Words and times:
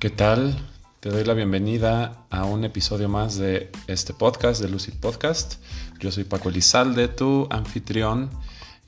¿Qué 0.00 0.08
tal? 0.08 0.56
Te 1.00 1.10
doy 1.10 1.24
la 1.24 1.34
bienvenida 1.34 2.24
a 2.30 2.44
un 2.44 2.64
episodio 2.64 3.10
más 3.10 3.36
de 3.36 3.70
este 3.86 4.14
podcast, 4.14 4.62
de 4.62 4.70
Lucid 4.70 4.94
Podcast. 4.94 5.62
Yo 5.98 6.10
soy 6.10 6.24
Paco 6.24 6.48
Elizalde, 6.48 7.06
tu 7.08 7.46
anfitrión, 7.50 8.30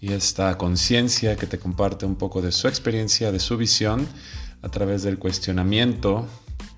y 0.00 0.14
esta 0.14 0.56
conciencia 0.56 1.36
que 1.36 1.46
te 1.46 1.58
comparte 1.58 2.06
un 2.06 2.16
poco 2.16 2.40
de 2.40 2.50
su 2.50 2.66
experiencia, 2.66 3.30
de 3.30 3.40
su 3.40 3.58
visión, 3.58 4.08
a 4.62 4.70
través 4.70 5.02
del 5.02 5.18
cuestionamiento 5.18 6.26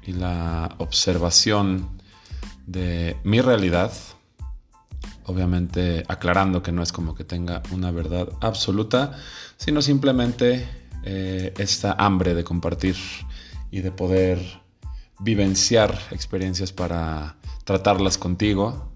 y 0.03 0.14
la 0.14 0.75
observación 0.79 2.03
de 2.66 3.16
mi 3.23 3.41
realidad. 3.41 3.93
Obviamente 5.27 6.03
aclarando 6.09 6.61
que 6.61 6.73
no 6.73 6.82
es 6.82 6.91
como 6.91 7.14
que 7.14 7.23
tenga 7.23 7.62
una 7.71 7.93
verdad 7.93 8.31
absoluta, 8.40 9.17
sino 9.59 9.81
simplemente 9.81 10.68
eh, 11.04 11.54
esta 11.57 11.93
hambre 11.93 12.35
de 12.35 12.43
compartir 12.43 12.96
y 13.75 13.81
de 13.81 13.91
poder 13.91 14.39
vivenciar 15.19 15.99
experiencias 16.13 16.73
para 16.73 17.35
tratarlas 17.65 18.19
contigo. 18.19 18.93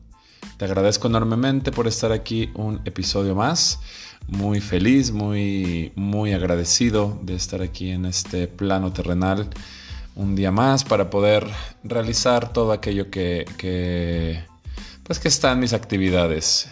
Te 0.57 0.67
agradezco 0.67 1.09
enormemente 1.09 1.73
por 1.73 1.89
estar 1.89 2.13
aquí 2.13 2.51
un 2.55 2.81
episodio 2.85 3.35
más. 3.35 3.81
Muy 4.29 4.61
feliz, 4.61 5.11
muy, 5.11 5.91
muy 5.97 6.33
agradecido 6.33 7.19
de 7.23 7.35
estar 7.35 7.61
aquí 7.61 7.91
en 7.91 8.07
este 8.07 8.47
plano 8.47 8.93
terrenal 8.93 9.51
un 10.15 10.37
día 10.37 10.53
más 10.53 10.85
para 10.85 11.11
poder 11.11 11.45
realizar 11.83 12.53
todo 12.53 12.71
aquello 12.71 13.11
que, 13.11 13.47
que 13.57 14.45
pues 15.03 15.19
que 15.19 15.27
está 15.27 15.51
en 15.51 15.59
mis 15.59 15.73
actividades. 15.73 16.69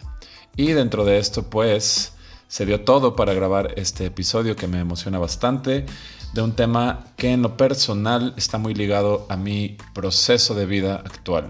Y 0.54 0.68
dentro 0.68 1.04
de 1.04 1.18
esto 1.18 1.50
pues 1.50 2.12
se 2.48 2.66
dio 2.66 2.82
todo 2.82 3.16
para 3.16 3.34
grabar 3.34 3.74
este 3.76 4.06
episodio 4.06 4.56
que 4.56 4.68
me 4.68 4.80
emociona 4.80 5.18
bastante 5.18 5.86
de 6.32 6.42
un 6.42 6.52
tema 6.52 7.04
que 7.16 7.32
en 7.32 7.42
lo 7.42 7.56
personal 7.56 8.34
está 8.36 8.58
muy 8.58 8.74
ligado 8.74 9.26
a 9.28 9.36
mi 9.36 9.76
proceso 9.94 10.54
de 10.54 10.66
vida 10.66 10.96
actual, 10.96 11.48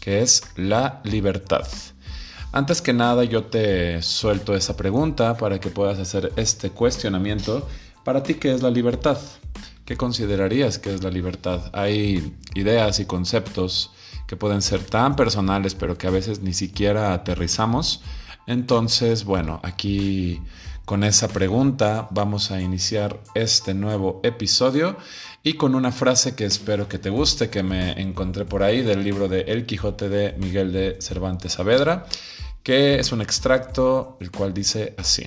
que 0.00 0.22
es 0.22 0.42
la 0.56 1.00
libertad. 1.04 1.66
Antes 2.52 2.80
que 2.80 2.94
nada 2.94 3.24
yo 3.24 3.44
te 3.44 4.00
suelto 4.00 4.54
esa 4.54 4.76
pregunta 4.76 5.36
para 5.36 5.60
que 5.60 5.68
puedas 5.68 5.98
hacer 5.98 6.32
este 6.36 6.70
cuestionamiento. 6.70 7.68
Para 8.04 8.22
ti, 8.22 8.34
¿qué 8.34 8.54
es 8.54 8.62
la 8.62 8.70
libertad? 8.70 9.18
¿Qué 9.84 9.96
considerarías 9.96 10.78
que 10.78 10.94
es 10.94 11.02
la 11.02 11.10
libertad? 11.10 11.70
Hay 11.74 12.34
ideas 12.54 13.00
y 13.00 13.04
conceptos 13.04 13.90
que 14.26 14.36
pueden 14.36 14.62
ser 14.62 14.82
tan 14.82 15.16
personales 15.16 15.74
pero 15.74 15.98
que 15.98 16.06
a 16.06 16.10
veces 16.10 16.40
ni 16.40 16.54
siquiera 16.54 17.12
aterrizamos. 17.12 18.02
Entonces, 18.48 19.24
bueno, 19.24 19.60
aquí 19.62 20.40
con 20.86 21.04
esa 21.04 21.28
pregunta 21.28 22.08
vamos 22.10 22.50
a 22.50 22.62
iniciar 22.62 23.20
este 23.34 23.74
nuevo 23.74 24.22
episodio 24.24 24.96
y 25.42 25.52
con 25.52 25.74
una 25.74 25.92
frase 25.92 26.34
que 26.34 26.46
espero 26.46 26.88
que 26.88 26.98
te 26.98 27.10
guste, 27.10 27.50
que 27.50 27.62
me 27.62 28.00
encontré 28.00 28.46
por 28.46 28.62
ahí 28.62 28.80
del 28.80 29.04
libro 29.04 29.28
de 29.28 29.42
El 29.42 29.66
Quijote 29.66 30.08
de 30.08 30.32
Miguel 30.38 30.72
de 30.72 30.96
Cervantes 30.98 31.52
Saavedra, 31.52 32.06
que 32.62 32.98
es 32.98 33.12
un 33.12 33.20
extracto 33.20 34.16
el 34.18 34.30
cual 34.30 34.54
dice 34.54 34.94
así. 34.96 35.26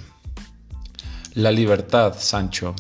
La 1.36 1.52
libertad, 1.52 2.16
Sancho, 2.18 2.74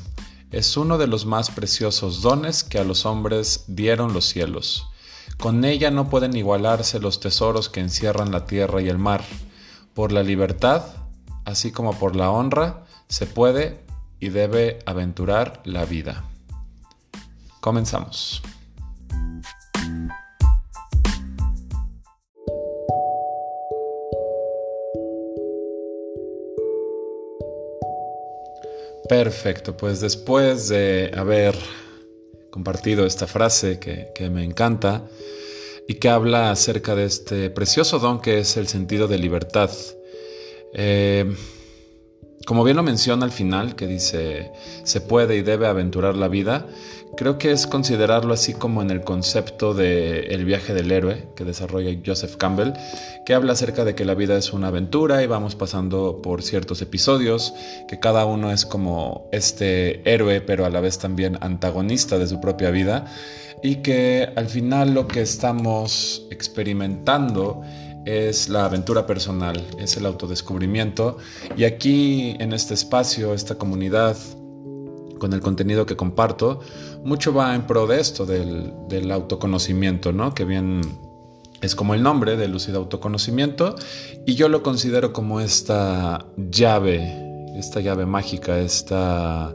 es 0.50 0.76
uno 0.76 0.98
de 0.98 1.06
los 1.06 1.28
más 1.28 1.52
preciosos 1.52 2.24
dones 2.24 2.64
que 2.64 2.80
a 2.80 2.84
los 2.84 3.06
hombres 3.06 3.66
dieron 3.68 4.12
los 4.12 4.26
cielos. 4.26 4.88
Con 5.38 5.66
ella 5.66 5.92
no 5.92 6.10
pueden 6.10 6.36
igualarse 6.36 7.00
los 7.00 7.20
tesoros 7.20 7.70
que 7.70 7.80
encierran 7.80 8.32
la 8.32 8.48
tierra 8.48 8.82
y 8.82 8.90
el 8.90 8.98
mar. 8.98 9.24
Por 9.94 10.12
la 10.12 10.24
libertad 10.24 10.84
así 11.46 11.72
como 11.72 11.98
por 11.98 12.16
la 12.16 12.32
honra, 12.32 12.86
se 13.08 13.26
puede 13.26 13.80
y 14.20 14.30
debe 14.30 14.80
aventurar 14.86 15.62
la 15.66 15.86
vida. 15.86 16.24
Comenzamos. 17.60 18.42
Perfecto, 29.10 29.76
pues 29.76 30.00
después 30.00 30.70
de 30.70 31.12
haber 31.18 31.58
compartido 32.50 33.06
esta 33.06 33.28
frase 33.28 33.78
que, 33.78 34.30
me 34.30 34.44
encanta 34.44 35.04
y 35.92 35.96
que 35.96 36.08
habla 36.08 36.52
acerca 36.52 36.96
de 36.96 37.04
este 37.04 37.50
precioso 37.50 38.00
don 38.00 38.22
que 38.22 38.40
es 38.40 38.56
el 38.56 38.70
sentido 38.70 39.10
de 39.10 39.18
libertad, 39.18 39.70
eh, 40.74 41.36
como 42.46 42.64
bien 42.64 42.78
lo 42.78 42.84
menciona 42.84 43.26
al 43.26 43.34
final, 43.34 43.76
que 43.76 43.88
dice, 43.88 44.54
se 44.86 45.02
puede 45.02 45.36
y 45.36 45.42
debe 45.42 45.68
aventurar 45.68 46.16
la 46.16 46.30
vida, 46.30 46.66
creo 47.18 47.38
que 47.38 47.52
es 47.52 47.68
considerarlo 47.68 48.34
así 48.34 48.54
como 48.54 48.82
en 48.82 48.90
el 48.90 49.02
concepto 49.02 49.74
de 49.74 50.28
El 50.28 50.46
viaje 50.46 50.74
del 50.74 50.94
héroe 50.94 51.28
que 51.36 51.44
desarrolla 51.44 51.92
Joseph 52.06 52.38
Campbell, 52.38 52.72
que 53.26 53.34
habla 53.34 53.52
acerca 53.52 53.84
de 53.84 53.94
que 53.94 54.06
la 54.06 54.16
vida 54.16 54.38
es 54.38 54.54
una 54.54 54.70
aventura 54.70 55.22
y 55.24 55.28
vamos 55.28 55.56
pasando 55.56 56.22
por 56.22 56.42
ciertos 56.42 56.82
episodios, 56.82 57.54
que 57.90 58.00
cada 58.00 58.24
uno 58.24 58.54
es 58.54 58.66
como 58.66 59.28
este 59.34 60.10
héroe, 60.10 60.40
pero 60.40 60.66
a 60.66 60.70
la 60.70 60.80
vez 60.80 61.00
también 61.00 61.38
antagonista 61.42 62.18
de 62.18 62.28
su 62.28 62.40
propia 62.40 62.72
vida, 62.72 63.12
y 63.64 63.78
que 63.78 64.30
al 64.36 64.48
final 64.48 64.94
lo 64.94 65.08
que 65.08 65.22
estamos 65.22 66.26
experimentando 66.32 67.62
es 68.06 68.50
la 68.50 68.66
aventura 68.66 69.06
personal, 69.06 69.64
es 69.78 69.98
el 69.98 70.06
autodescubrimiento. 70.06 71.18
Y 71.56 71.66
aquí 71.66 72.36
en 72.40 72.54
este 72.54 72.74
espacio, 72.74 73.34
esta 73.34 73.56
comunidad, 73.56 74.18
con 75.20 75.34
el 75.34 75.42
contenido 75.42 75.86
que 75.86 75.96
comparto, 75.96 76.62
mucho 77.04 77.34
va 77.34 77.54
en 77.54 77.68
pro 77.68 77.86
de 77.86 78.00
esto, 78.00 78.26
del, 78.26 79.12
autoconocimiento, 79.12 80.12
¿no? 80.12 80.34
Que 80.34 80.46
bien 80.46 80.82
es 81.62 81.76
como 81.76 81.94
el 81.94 82.02
nombre 82.02 82.38
de 82.38 82.48
lúcido 82.48 82.80
autoconocimiento. 82.80 83.76
Y 84.26 84.34
yo 84.34 84.50
lo 84.50 84.64
considero 84.64 85.14
como 85.14 85.40
esta 85.40 86.26
llave, 86.38 87.56
esta 87.56 87.82
llave 87.82 88.08
mágica, 88.08 88.58
esta 88.58 89.54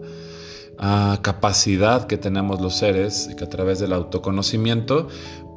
ah, 0.78 1.19
capacidad 1.22 2.06
que 2.06 2.16
tenemos 2.16 2.60
los 2.60 2.76
seres, 2.76 3.31
que 3.37 3.44
a 3.44 3.48
través 3.48 3.78
del 3.78 3.92
autoconocimiento 3.92 5.09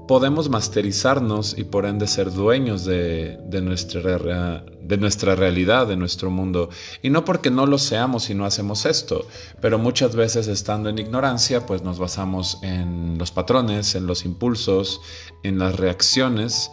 podemos 0.10 0.50
masterizarnos 0.50 1.56
y 1.56 1.66
por 1.66 1.86
ende 1.86 2.08
ser 2.08 2.32
dueños 2.34 2.84
de, 2.84 3.38
nuestra, 3.62 4.64
de 4.82 4.98
nuestra 4.98 5.36
realidad, 5.36 5.86
de 5.86 5.98
nuestro 5.98 6.32
mundo. 6.32 6.70
Y 7.04 7.12
no 7.12 7.24
porque 7.24 7.52
no 7.52 7.68
lo 7.68 7.78
seamos 7.78 8.32
y 8.32 8.34
no 8.34 8.46
hacemos 8.46 8.88
esto, 8.88 9.28
pero 9.62 9.78
muchas 9.78 10.16
veces 10.16 10.48
estando 10.48 10.90
en 10.90 10.98
ignorancia, 10.98 11.68
pues 11.68 11.84
nos 11.84 12.00
basamos 12.00 12.58
en 12.64 13.20
los 13.20 13.30
patrones, 13.30 13.94
en 13.94 14.08
los 14.08 14.26
impulsos, 14.26 15.00
en 15.44 15.60
las 15.60 15.76
reacciones 15.76 16.72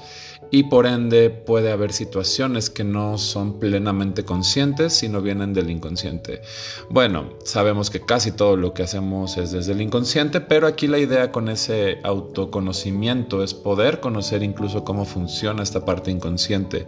y 0.51 0.65
por 0.65 0.87
ende 0.87 1.31
puede 1.31 1.73
haber 1.73 1.93
situaciones 1.93 2.71
que 2.71 2.85
no 2.85 3.19
son 3.19 3.59
plenamente 3.59 4.25
conscientes, 4.25 4.93
sino 4.93 5.21
vienen 5.21 5.53
del 5.53 5.71
inconsciente. 5.71 6.41
Bueno, 6.89 7.31
sabemos 7.45 7.91
que 7.91 8.01
casi 8.01 8.33
todo 8.33 8.57
lo 8.57 8.73
que 8.73 8.83
hacemos 8.83 9.37
es 9.37 9.51
desde 9.51 9.73
el 9.73 9.81
inconsciente, 9.81 10.41
pero 10.41 10.67
aquí 10.67 10.87
la 10.87 10.99
idea 10.99 11.33
con 11.33 11.49
ese 11.49 11.99
autoconocimiento 12.03 13.43
es 13.43 13.55
poder 13.55 14.01
conocer 14.01 14.43
incluso 14.43 14.85
cómo 14.85 15.05
funciona 15.05 15.63
esta 15.63 15.85
parte 15.85 16.11
inconsciente. 16.11 16.87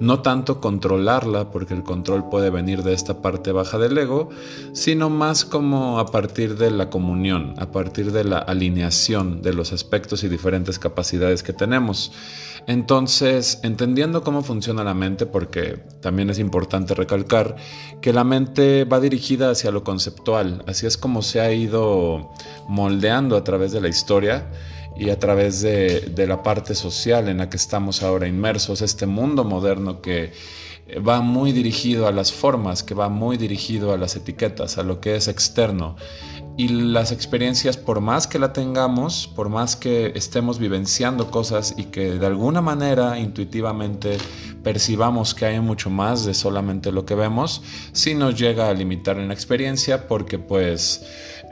No 0.00 0.20
tanto 0.20 0.60
controlarla, 0.60 1.50
porque 1.50 1.74
el 1.74 1.82
control 1.82 2.28
puede 2.28 2.50
venir 2.50 2.82
de 2.82 2.94
esta 2.94 3.22
parte 3.22 3.52
baja 3.52 3.78
del 3.78 3.96
ego, 3.96 4.30
sino 4.72 5.10
más 5.10 5.44
como 5.44 5.98
a 5.98 6.06
partir 6.06 6.56
de 6.56 6.70
la 6.70 6.90
comunión, 6.90 7.54
a 7.58 7.70
partir 7.70 8.12
de 8.12 8.24
la 8.24 8.38
alineación 8.38 9.42
de 9.42 9.52
los 9.52 9.72
aspectos 9.72 10.24
y 10.24 10.28
diferentes 10.28 10.78
capacidades 10.78 11.42
que 11.42 11.52
tenemos. 11.52 12.12
Entonces, 12.66 13.60
entendiendo 13.62 14.22
cómo 14.22 14.42
funciona 14.42 14.84
la 14.84 14.94
mente, 14.94 15.26
porque 15.26 15.82
también 16.00 16.30
es 16.30 16.38
importante 16.38 16.94
recalcar 16.94 17.56
que 18.00 18.12
la 18.12 18.24
mente 18.24 18.84
va 18.84 19.00
dirigida 19.00 19.50
hacia 19.50 19.70
lo 19.70 19.84
conceptual, 19.84 20.64
así 20.66 20.86
es 20.86 20.96
como 20.96 21.20
se 21.20 21.40
ha 21.40 21.52
ido 21.52 22.30
moldeando 22.68 23.36
a 23.36 23.44
través 23.44 23.72
de 23.72 23.80
la 23.82 23.88
historia 23.88 24.48
y 24.96 25.10
a 25.10 25.18
través 25.18 25.60
de, 25.60 26.12
la 26.26 26.42
parte 26.42 26.74
social 26.74 27.28
en 27.28 27.38
la 27.38 27.50
que 27.50 27.56
estamos 27.56 28.02
ahora 28.02 28.28
inmersos, 28.28 28.82
este 28.82 29.06
mundo 29.06 29.44
moderno 29.44 30.00
que 30.00 30.32
va 31.06 31.20
muy 31.20 31.52
dirigido 31.52 32.06
a 32.06 32.12
las 32.12 32.32
formas, 32.32 32.82
que 32.82 32.94
va 32.94 33.08
muy 33.08 33.36
dirigido 33.36 33.92
a 33.92 33.96
las 33.96 34.16
etiquetas, 34.16 34.78
a 34.78 34.82
lo 34.82 35.00
que 35.00 35.16
es 35.16 35.28
externo. 35.28 35.96
Y 36.56 36.68
las 36.68 37.10
experiencias, 37.10 37.76
por 37.76 38.00
más 38.00 38.28
que 38.28 38.38
la 38.38 38.52
tengamos, 38.52 39.26
por 39.34 39.48
más 39.48 39.74
que 39.74 40.12
estemos 40.14 40.60
vivenciando 40.60 41.30
cosas 41.30 41.74
y 41.76 41.84
que 41.86 42.12
de 42.12 42.26
alguna 42.26 42.60
manera 42.60 43.18
intuitivamente 43.18 44.18
percibamos 44.62 45.34
que 45.34 45.46
hay 45.46 45.58
mucho 45.58 45.90
más 45.90 46.24
de 46.24 46.32
solamente 46.32 46.92
lo 46.92 47.04
que 47.04 47.16
vemos, 47.16 47.62
sí 47.92 48.14
nos 48.14 48.38
llega 48.38 48.68
a 48.68 48.74
limitar 48.74 49.18
en 49.18 49.28
la 49.28 49.34
experiencia 49.34 50.06
porque 50.06 50.38
pues 50.38 51.04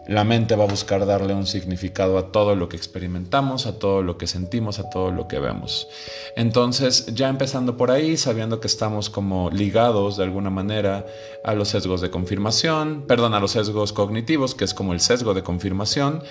la 0.06 0.24
mente 0.24 0.56
va 0.56 0.64
a 0.64 0.68
buscar 0.68 1.06
darle 1.06 1.34
un 1.34 1.46
significado 1.46 2.18
a 2.18 2.32
todo 2.32 2.56
lo 2.56 2.68
que 2.68 2.76
experimentamos, 2.76 3.66
a 3.66 3.78
todo 3.78 4.02
lo 4.02 4.18
que 4.18 4.26
sentimos, 4.26 4.78
a 4.78 4.90
todo 4.90 5.12
lo 5.12 5.28
que 5.28 5.38
vemos. 5.38 5.88
Entonces, 6.36 7.06
ya 7.14 7.28
empezando 7.28 7.76
por 7.76 7.90
ahí, 7.90 8.16
sabiendo 8.16 8.58
que 8.58 8.66
estamos 8.66 9.10
como 9.10 9.50
ligados 9.50 10.16
de 10.16 10.24
alguna 10.24 10.50
manera 10.50 11.06
a 11.44 11.54
los 11.54 11.68
sesgos 11.68 12.00
de 12.00 12.10
confirmación, 12.10 13.04
perdón, 13.06 13.34
a 13.34 13.40
los 13.40 13.52
sesgos 13.52 13.92
cognitivos, 13.92 14.54
que 14.54 14.64
es 14.64 14.74
como 14.74 14.92
el 14.92 15.00
sesgo 15.00 15.34
de 15.34 15.42
confirmación, 15.42 16.22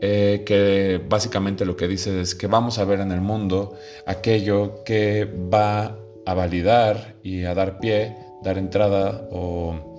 eh, 0.00 0.44
que 0.46 1.00
básicamente 1.08 1.64
lo 1.64 1.76
que 1.76 1.88
dice 1.88 2.20
es 2.20 2.34
que 2.34 2.46
vamos 2.46 2.78
a 2.78 2.84
ver 2.84 3.00
en 3.00 3.10
el 3.12 3.20
mundo 3.20 3.76
aquello 4.06 4.84
que 4.84 5.24
va 5.24 5.96
a 6.26 6.34
validar 6.34 7.16
y 7.22 7.44
a 7.44 7.54
dar 7.54 7.78
pie, 7.78 8.16
dar 8.42 8.58
entrada 8.58 9.28
o 9.32 9.95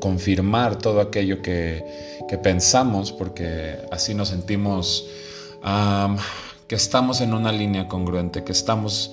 confirmar 0.00 0.78
todo 0.78 1.00
aquello 1.00 1.42
que, 1.42 1.84
pensamos, 2.42 3.12
porque 3.12 3.78
así 3.92 4.12
nos 4.12 4.28
sentimos 4.28 5.08
que 6.66 6.74
estamos 6.74 7.20
en 7.20 7.32
una 7.32 7.52
línea 7.52 7.86
congruente, 7.86 8.42
que 8.42 8.52
estamos 8.52 9.12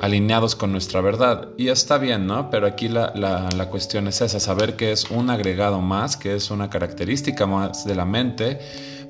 alineados 0.00 0.54
con 0.54 0.70
nuestra 0.72 1.00
verdad. 1.00 1.48
Y 1.56 1.68
está 1.68 1.98
bien, 1.98 2.26
¿no? 2.26 2.50
Pero 2.50 2.66
aquí 2.66 2.88
la, 2.88 3.12
la, 3.14 3.68
cuestión 3.68 4.06
es 4.08 4.20
esa, 4.20 4.38
saber 4.38 4.76
que 4.76 4.92
es 4.92 5.10
un 5.10 5.28
agregado 5.28 5.80
más, 5.80 6.16
que 6.16 6.34
es 6.34 6.50
una 6.50 6.70
característica 6.70 7.46
más 7.46 7.84
de 7.84 7.94
la 7.94 8.04
mente 8.04 8.60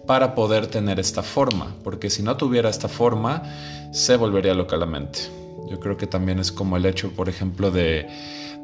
para 0.07 0.35
poder 0.35 0.67
tener 0.67 0.99
esta 0.99 1.23
forma, 1.23 1.75
porque 1.85 2.11
si 2.11 2.23
no 2.23 2.37
tuviera 2.37 2.69
esta 2.69 2.89
forma, 2.89 3.43
se 3.93 4.17
volvería 4.17 4.55
loca 4.55 4.77
la 4.77 4.87
mente. 4.87 5.42
Yo 5.69 5.81
creo 5.81 5.97
que 5.97 6.07
también 6.07 6.39
es 6.39 6.53
como 6.53 6.77
el 6.77 6.87
hecho, 6.87 7.11
por 7.13 7.29
ejemplo, 7.29 7.71
de 7.71 8.07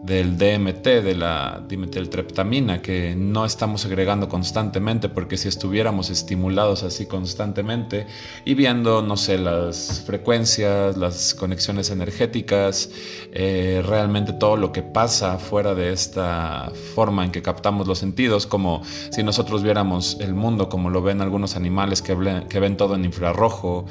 del 0.03 0.39
DMT, 0.39 0.85
de 1.03 1.15
la 1.15 1.62
dimetiltreptamina, 1.67 2.81
que 2.81 3.17
no 3.17 3.45
estamos 3.45 3.85
agregando 3.85 4.29
constantemente, 4.29 5.09
porque 5.09 5.37
si 5.37 5.49
estuviéramos 5.49 6.11
estimulados 6.11 6.85
así 6.85 7.06
constantemente 7.06 8.06
y 8.45 8.55
viendo, 8.55 9.03
no 9.03 9.17
sé, 9.17 9.39
las 9.39 10.05
frecuencias, 10.06 10.97
las 10.97 11.35
conexiones 11.35 11.91
energéticas, 11.91 12.91
eh, 13.33 13.83
realmente 13.85 14.33
todo 14.33 14.56
lo 14.56 14.71
que 14.71 14.83
pasa 14.83 15.39
fuera 15.39 15.75
de 15.75 15.93
esta 15.93 16.71
forma 16.95 17.25
en 17.25 17.33
que 17.33 17.43
captamos 17.43 17.89
los 17.89 17.99
sentidos, 17.99 18.47
como 18.47 18.83
si 19.11 19.23
nosotros 19.23 19.62
viéramos 19.62 20.19
el 20.21 20.35
mundo 20.35 20.69
como 20.69 20.91
lo 20.91 21.03
ven 21.03 21.21
algunos 21.21 21.56
animales 21.56 22.03
que, 22.03 22.17
que 22.49 22.61
ven 22.61 22.77
todo 22.77 22.95
en 22.95 23.05
infrarrojo 23.05 23.85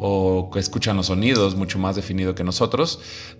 o 0.00 0.48
que 0.50 0.58
escuchan 0.58 0.96
los 0.96 1.06
sonidos 1.06 1.54
mucho 1.54 1.78
más 1.78 1.96
definido 1.96 2.34
que 2.34 2.44
nosotros, 2.44 2.49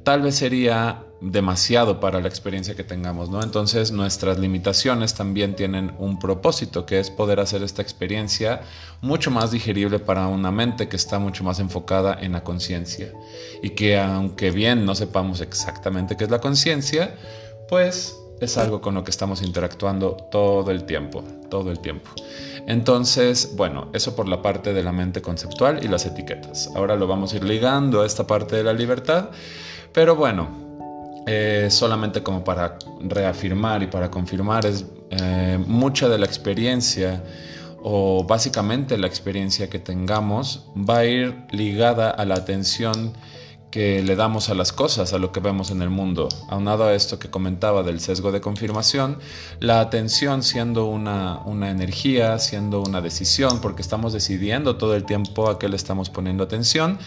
tal 0.03 0.23
vez 0.23 0.37
sería 0.37 1.05
demasiado 1.21 2.01
para 2.01 2.21
la 2.21 2.29
experiencia 2.29 2.75
que 2.75 2.85
tengamos, 2.85 3.29
¿no? 3.29 3.43
Entonces 3.43 3.93
nuestras 3.93 4.39
limitaciones 4.39 5.15
también 5.15 5.55
tienen 5.55 5.93
un 5.99 6.19
propósito, 6.19 6.87
que 6.87 6.99
es 6.99 7.11
poder 7.11 7.41
hacer 7.41 7.63
esta 7.63 7.83
experiencia 7.83 8.63
mucho 9.03 9.31
más 9.31 9.51
digerible 9.51 9.99
para 9.99 10.27
una 10.29 10.51
mente 10.51 10.89
que 10.89 10.97
está 10.97 11.19
mucho 11.19 11.45
más 11.45 11.59
enfocada 11.59 12.17
en 12.21 12.33
la 12.33 12.43
conciencia 12.43 13.13
y 13.63 13.71
que 13.71 13.99
aunque 13.99 14.51
bien 14.51 14.87
no 14.87 14.95
sepamos 14.95 15.41
exactamente 15.41 16.17
qué 16.17 16.25
es 16.25 16.31
la 16.31 16.41
conciencia, 16.41 17.17
pues 17.69 18.20
es 18.41 18.57
algo 18.57 18.81
con 18.81 18.95
lo 18.95 19.05
que 19.05 19.11
estamos 19.11 19.43
interactuando 19.43 20.17
todo 20.31 20.71
el 20.71 20.85
tiempo, 20.85 21.23
todo 21.49 21.71
el 21.71 21.81
tiempo. 21.81 22.11
Entonces, 22.67 23.55
bueno, 23.57 23.89
eso 23.93 24.15
por 24.17 24.29
la 24.29 24.43
parte 24.43 24.73
de 24.73 24.83
la 24.83 24.93
mente 24.93 25.23
conceptual 25.23 25.85
y 25.85 25.89
las 25.89 26.07
etiquetas. 26.07 26.71
Ahora 26.75 26.97
lo 26.97 27.07
vamos 27.07 27.33
a 27.33 27.37
ir 27.37 27.45
ligando 27.45 28.03
a 28.03 28.07
esta 28.07 28.27
parte 28.27 28.57
de 28.57 28.65
la 28.65 28.73
libertad, 28.73 29.31
pero 29.93 30.17
bueno, 30.17 30.49
eh, 31.27 31.69
solamente 31.71 32.23
como 32.23 32.43
para 32.43 32.79
reafirmar 33.01 33.83
y 33.83 33.87
para 33.87 34.11
confirmar, 34.11 34.67
es 34.67 34.85
eh, 35.11 35.59
mucha 35.67 36.09
de 36.09 36.19
la 36.19 36.27
experiencia 36.27 37.23
o 37.83 38.25
básicamente 38.25 38.99
la 38.99 39.07
experiencia 39.07 39.69
que 39.71 39.79
tengamos 39.79 40.67
va 40.77 40.99
a 40.99 41.05
ir 41.05 41.35
ligada 41.51 42.11
a 42.11 42.25
la 42.25 42.35
atención 42.35 43.13
que 43.71 44.03
le 44.03 44.17
damos 44.17 44.49
a 44.49 44.55
las 44.55 44.73
cosas, 44.73 45.13
a 45.13 45.19
lo 45.19 45.33
que 45.33 45.41
vemos 45.41 45.71
en 45.71 45.83
el 45.83 45.91
mundo. 45.91 46.29
Aunado 46.49 46.85
a 46.85 46.95
esto 46.95 47.19
que 47.19 47.31
comentaba 47.31 47.83
del 47.83 48.01
sesgo 48.01 48.33
de 48.33 48.41
confirmación, 48.41 49.19
la 49.61 49.81
atención 49.81 50.43
siendo 50.43 50.87
una, 50.87 51.41
una 51.45 51.71
energía, 51.71 52.39
siendo 52.39 52.83
una 52.83 53.01
decisión, 53.01 53.61
porque 53.61 53.83
estamos 53.83 54.13
decidiendo 54.13 54.77
todo 54.77 54.97
el 54.97 55.05
tiempo 55.05 55.49
a 55.49 55.59
qué 55.59 55.69
le 55.69 55.77
estamos 55.77 56.11
poniendo 56.11 56.43
atención, 56.43 56.99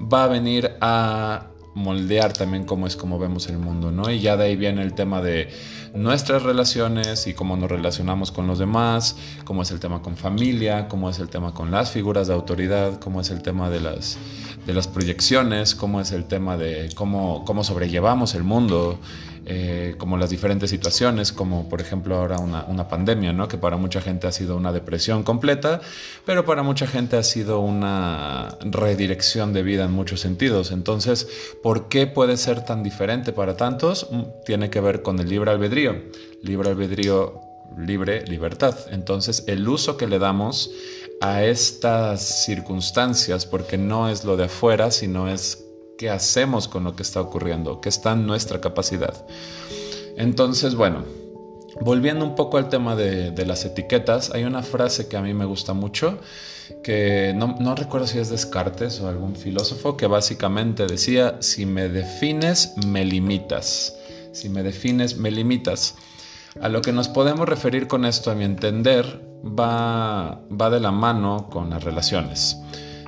va 0.00 0.24
a 0.24 0.28
venir 0.28 0.76
a 0.80 1.48
moldear 1.76 2.32
también 2.32 2.64
cómo 2.64 2.86
es 2.86 2.96
como 2.96 3.18
vemos 3.18 3.48
el 3.48 3.58
mundo, 3.58 3.92
¿no? 3.92 4.10
Y 4.10 4.20
ya 4.20 4.38
de 4.38 4.44
ahí 4.44 4.56
viene 4.56 4.82
el 4.82 4.94
tema 4.94 5.20
de 5.20 5.50
nuestras 5.96 6.42
relaciones 6.42 7.26
y 7.26 7.34
cómo 7.34 7.56
nos 7.56 7.70
relacionamos 7.70 8.30
con 8.30 8.46
los 8.46 8.58
demás, 8.58 9.16
cómo 9.44 9.62
es 9.62 9.70
el 9.70 9.80
tema 9.80 10.02
con 10.02 10.16
familia, 10.16 10.88
cómo 10.88 11.10
es 11.10 11.18
el 11.18 11.28
tema 11.28 11.54
con 11.54 11.70
las 11.70 11.90
figuras 11.90 12.28
de 12.28 12.34
autoridad, 12.34 12.98
cómo 12.98 13.20
es 13.20 13.30
el 13.30 13.42
tema 13.42 13.70
de 13.70 13.80
las, 13.80 14.18
de 14.66 14.74
las 14.74 14.88
proyecciones, 14.88 15.74
cómo 15.74 16.00
es 16.00 16.12
el 16.12 16.24
tema 16.24 16.56
de 16.56 16.90
cómo, 16.94 17.44
cómo 17.44 17.64
sobrellevamos 17.64 18.34
el 18.34 18.44
mundo, 18.44 18.98
eh, 19.48 19.94
como 19.96 20.16
las 20.16 20.30
diferentes 20.30 20.70
situaciones, 20.70 21.30
como 21.30 21.68
por 21.68 21.80
ejemplo 21.80 22.16
ahora 22.16 22.40
una, 22.40 22.64
una, 22.64 22.88
pandemia, 22.88 23.32
¿no? 23.32 23.46
que 23.46 23.56
para 23.56 23.76
mucha 23.76 24.00
gente 24.00 24.26
ha 24.26 24.32
sido 24.32 24.56
una 24.56 24.72
depresión 24.72 25.22
completa, 25.22 25.80
pero 26.24 26.44
para 26.44 26.64
mucha 26.64 26.88
gente 26.88 27.16
ha 27.16 27.22
sido 27.22 27.60
una 27.60 28.56
redirección 28.60 29.52
de 29.52 29.62
vida 29.62 29.84
en 29.84 29.92
muchos 29.92 30.18
sentidos. 30.18 30.72
Entonces, 30.72 31.28
¿por 31.62 31.88
qué 31.88 32.08
puede 32.08 32.38
ser 32.38 32.64
tan 32.64 32.82
diferente 32.82 33.32
para 33.32 33.56
tantos? 33.56 34.08
Mm, 34.10 34.22
tiene 34.44 34.68
que 34.68 34.80
ver 34.80 35.02
con 35.02 35.20
el 35.20 35.28
libre 35.28 35.52
albedrío. 35.52 35.85
Libre 36.42 36.70
albedrío, 36.70 37.40
libre 37.76 38.24
libertad. 38.26 38.76
Entonces, 38.90 39.44
el 39.46 39.68
uso 39.68 39.96
que 39.96 40.06
le 40.06 40.18
damos 40.18 40.70
a 41.20 41.44
estas 41.44 42.44
circunstancias, 42.44 43.46
porque 43.46 43.78
no 43.78 44.08
es 44.08 44.24
lo 44.24 44.36
de 44.36 44.44
afuera, 44.44 44.90
sino 44.90 45.28
es 45.28 45.64
qué 45.96 46.10
hacemos 46.10 46.68
con 46.68 46.84
lo 46.84 46.94
que 46.94 47.02
está 47.02 47.20
ocurriendo, 47.20 47.80
que 47.80 47.88
está 47.88 48.12
en 48.12 48.26
nuestra 48.26 48.60
capacidad. 48.60 49.26
Entonces, 50.16 50.74
bueno, 50.74 51.04
volviendo 51.80 52.24
un 52.24 52.34
poco 52.34 52.58
al 52.58 52.68
tema 52.68 52.96
de, 52.96 53.44
las 53.46 53.64
etiquetas, 53.64 54.30
hay 54.30 54.44
una 54.44 54.62
frase 54.62 55.08
que 55.08 55.16
a 55.16 55.22
mí 55.22 55.34
me 55.34 55.44
gusta 55.44 55.72
mucho, 55.72 56.18
que 56.82 57.32
no, 57.34 57.56
no 57.60 57.74
recuerdo 57.74 58.06
si 58.06 58.18
es 58.18 58.28
Descartes 58.28 59.00
o 59.00 59.08
algún 59.08 59.36
filósofo, 59.36 59.96
que 59.96 60.06
básicamente 60.06 60.86
decía, 60.86 61.36
si 61.40 61.64
me 61.64 61.88
defines, 61.88 62.74
me 62.86 63.04
limitas. 63.04 63.96
Si 64.36 64.50
me 64.50 64.62
defines, 64.62 65.16
me 65.16 65.30
limitas. 65.30 65.94
A 66.60 66.68
lo 66.68 66.82
que 66.82 66.92
nos 66.92 67.08
podemos 67.08 67.48
referir 67.48 67.88
con 67.88 68.04
esto, 68.04 68.30
a 68.30 68.34
mi 68.34 68.44
entender, 68.44 69.22
va, 69.42 70.42
va 70.50 70.68
de 70.68 70.78
la 70.78 70.90
mano 70.90 71.48
con 71.50 71.70
las 71.70 71.82
relaciones. 71.82 72.58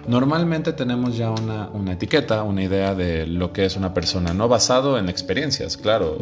Normalmente 0.07 0.73
tenemos 0.73 1.19
ya 1.19 1.31
una, 1.31 1.93
etiqueta, 1.93 2.43
una 2.45 2.63
idea 2.63 2.95
de 2.95 3.27
lo 3.27 3.53
que 3.53 3.67
es 3.67 3.77
una 3.77 3.93
persona, 3.93 4.33
no 4.33 4.49
basado 4.49 4.97
en 4.97 5.11
experiencias, 5.11 5.77
claro. 5.77 6.17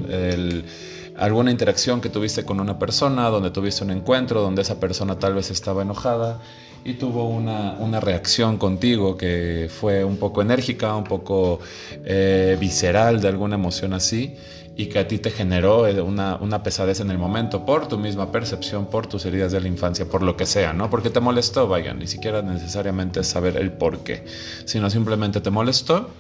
alguna 1.17 1.53
interacción 1.53 2.01
que 2.01 2.09
tuviste 2.09 2.45
con 2.45 2.59
una 2.59 2.77
persona, 2.77 3.29
donde 3.29 3.53
tuviste 3.53 3.85
un 3.85 3.93
encuentro, 3.93 4.43
donde 4.43 4.63
esa 4.63 4.81
persona 4.81 5.21
tal 5.21 5.35
vez 5.35 5.53
estaba 5.53 5.83
enojada 5.83 6.41
y 6.85 6.95
tuvo 6.95 7.29
una, 7.29 8.01
reacción 8.01 8.59
contigo 8.59 9.17
que 9.17 9.71
fue 9.71 10.03
un 10.03 10.17
poco 10.17 10.43
enérgica, 10.43 10.97
un 10.97 11.05
poco 11.05 11.61
eh, 12.05 12.57
visceral 12.59 13.21
de 13.21 13.29
alguna 13.29 13.55
emoción 13.55 13.93
así 13.93 14.35
y 14.77 14.87
que 14.87 14.99
a 14.99 15.09
ti 15.09 15.19
te 15.19 15.31
generó 15.31 15.87
eh, 15.87 16.01
una, 16.01 16.37
una, 16.37 16.63
pesadez 16.63 17.01
en 17.01 17.11
el 17.11 17.19
momento 17.19 17.65
por 17.65 17.89
tu 17.89 17.97
misma 17.99 18.31
percepción, 18.31 18.87
por 18.87 19.07
tus 19.07 19.25
heridas 19.25 19.53
de 19.53 19.61
la 19.61 19.69
infancia, 19.69 20.07
por 20.07 20.23
lo 20.23 20.37
que 20.37 20.45
sea, 20.45 20.73
¿no? 20.75 20.91
Porque 20.91 21.09
te 21.09 21.21
molestó, 21.21 21.67
vaya, 21.67 21.95
ni 21.95 22.07
siquiera 22.07 22.43
necesariamente 22.43 23.25
saber 23.25 23.57
el 23.57 23.73
por 23.73 24.01
qué, 24.01 24.25
sino 24.67 24.91
simplemente 24.91 25.41
te 25.41 25.51
molestó 25.51 26.11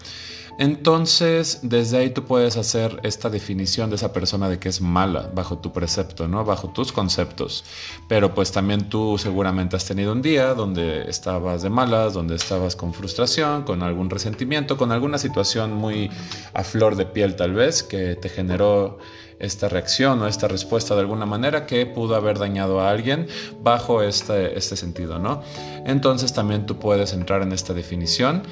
entonces, 0.59 1.61
desde 1.63 1.99
ahí 1.99 2.11
tú 2.11 2.25
puedes 2.25 2.57
hacer 2.57 2.99
esta 3.03 3.29
definición 3.29 3.91
de 3.91 3.97
esa 3.97 4.13
persona 4.13 4.49
de 4.49 4.59
que 4.59 4.71
es 4.71 4.81
mala 4.81 5.31
bajo 5.35 5.59
tu 5.59 5.73
precepto, 5.73 6.29
¿no? 6.29 6.45
Bajo 6.45 6.69
tus 6.71 6.93
conceptos. 6.93 7.65
Pero 8.09 8.35
pues 8.35 8.53
también 8.53 8.89
tú 8.89 9.19
seguramente 9.19 9.77
has 9.77 9.85
tenido 9.85 10.13
un 10.13 10.23
día 10.23 10.55
donde 10.55 11.11
estabas 11.11 11.63
de 11.63 11.69
malas, 11.69 12.15
donde 12.15 12.37
estabas 12.37 12.75
con 12.75 12.95
frustración, 12.95 13.65
con 13.65 13.83
algún 13.83 14.09
resentimiento, 14.09 14.79
con 14.79 14.93
alguna 14.93 15.19
situación 15.19 15.75
muy 15.75 16.11
a 16.55 16.65
flor 16.65 16.97
de 16.97 17.05
piel 17.05 17.37
tal 17.37 17.53
vez 17.53 17.83
que 17.83 18.17
te 18.17 18.31
generó 18.31 18.99
esta 19.39 19.69
reacción 19.69 20.23
o 20.23 20.27
esta 20.27 20.49
respuesta 20.49 20.95
de 20.95 21.03
alguna 21.03 21.27
manera 21.27 21.67
que 21.67 21.85
pudo 21.85 22.17
haber 22.17 22.39
dañado 22.39 22.81
a 22.81 22.91
alguien 22.91 23.27
bajo 23.63 24.03
este, 24.03 24.57
este 24.57 24.77
sentido, 24.77 25.19
¿no? 25.19 25.43
Entonces 25.85 26.33
también 26.33 26.65
tú 26.65 26.79
puedes 26.79 27.13
entrar 27.13 27.43
en 27.43 27.53
esta 27.53 27.75
definición 27.75 28.45